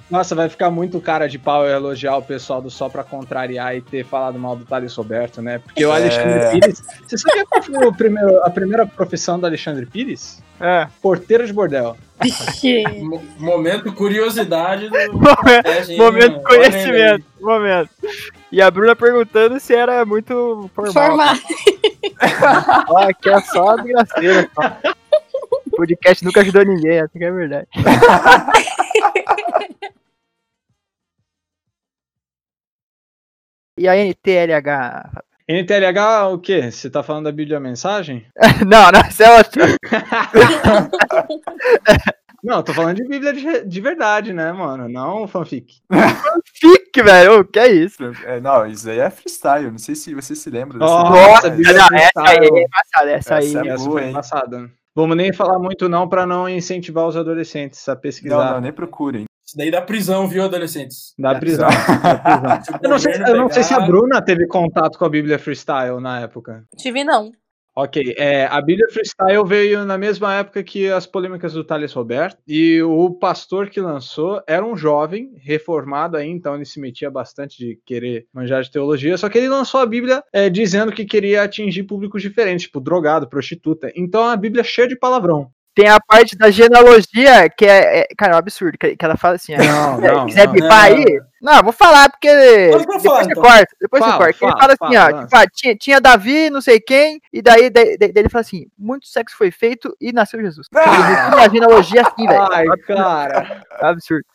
[0.10, 3.76] Nossa, vai ficar muito cara de pau eu elogiar o pessoal do Só Pra Contrariar
[3.76, 5.60] e ter falado mal do Thales Roberto, né?
[5.60, 5.98] Porque o É.
[5.98, 6.84] Alexandre Pires.
[7.08, 10.42] Você sabia qual foi o primeiro- a primeira profissão do Alexandre Pires?
[10.60, 10.88] É.
[11.00, 11.96] Porteiro de bordel.
[13.38, 14.98] Momento curiosidade do.
[15.14, 17.26] Momento, É, de conhecimento.
[17.40, 17.90] Momento.
[18.52, 20.94] E a Bruna perguntando se era muito formal.
[20.94, 21.40] Formar.
[22.90, 24.50] Ó, aqui é só graceira.
[24.54, 24.94] Só.
[25.68, 27.68] O podcast nunca ajudou ninguém, essa que é a verdade.
[33.80, 35.24] E a NTLH?
[35.50, 36.72] NTLH, o quê?
[36.72, 38.24] Você tá falando da Bíblia Mensagem?
[38.68, 39.66] Não, não, isso é outra.
[42.44, 44.88] Não, eu tô falando de Bíblia de, de verdade, né, mano?
[44.88, 45.74] Não fanfic.
[46.54, 47.42] Fique, velho.
[47.42, 47.98] O que é isso?
[48.24, 49.70] É, não, isso aí é freestyle.
[49.72, 52.58] Não sei se você se lembra Nossa, Nossa, Bíblia Não, essa aí freestyle.
[52.58, 53.46] é embaçada, essa aí.
[53.48, 54.72] Essa é Essa boa, passada.
[54.96, 58.54] Vamos nem falar muito não pra não incentivar os adolescentes a Não, pesquisar.
[58.54, 59.26] não, nem procurem.
[59.50, 61.16] Isso daí dá prisão, viu, adolescentes?
[61.18, 61.68] Da prisão.
[61.68, 62.62] da prisão.
[62.64, 65.10] Se o Eu não, sei, eu não sei se a Bruna teve contato com a
[65.10, 66.64] Bíblia Freestyle na época.
[66.78, 67.32] Tive não.
[67.76, 72.38] Ok, é, a Bíblia Freestyle veio na mesma época que as polêmicas do Thales Roberto,
[72.48, 77.58] e o pastor que lançou era um jovem, reformado aí, então ele se metia bastante
[77.58, 81.42] de querer manjar de teologia, só que ele lançou a Bíblia é, dizendo que queria
[81.42, 83.92] atingir públicos diferentes, tipo drogado, prostituta.
[83.96, 85.50] Então a Bíblia é cheia de palavrão.
[85.80, 89.16] Tem a parte da genealogia que é, é- cara, é um absurdo, que, que ela
[89.16, 90.54] fala assim, Não, se não, quiser não.
[90.54, 90.98] bipar Não.
[90.98, 93.44] aí, não, vou falar porque depois falar, você então.
[93.44, 94.46] corta, depois Fala, você corta.
[94.46, 97.70] Ele fala, fala assim, ó, tipo, ah, tinha, tinha Davi, não sei quem, e daí,
[97.70, 100.68] daí, daí ele fala assim, muito sexo foi feito e nasceu Jesus.
[100.74, 102.52] Resume a genealogia assim, velho.
[102.52, 103.64] Ai, cara.
[103.80, 104.26] Absurdo.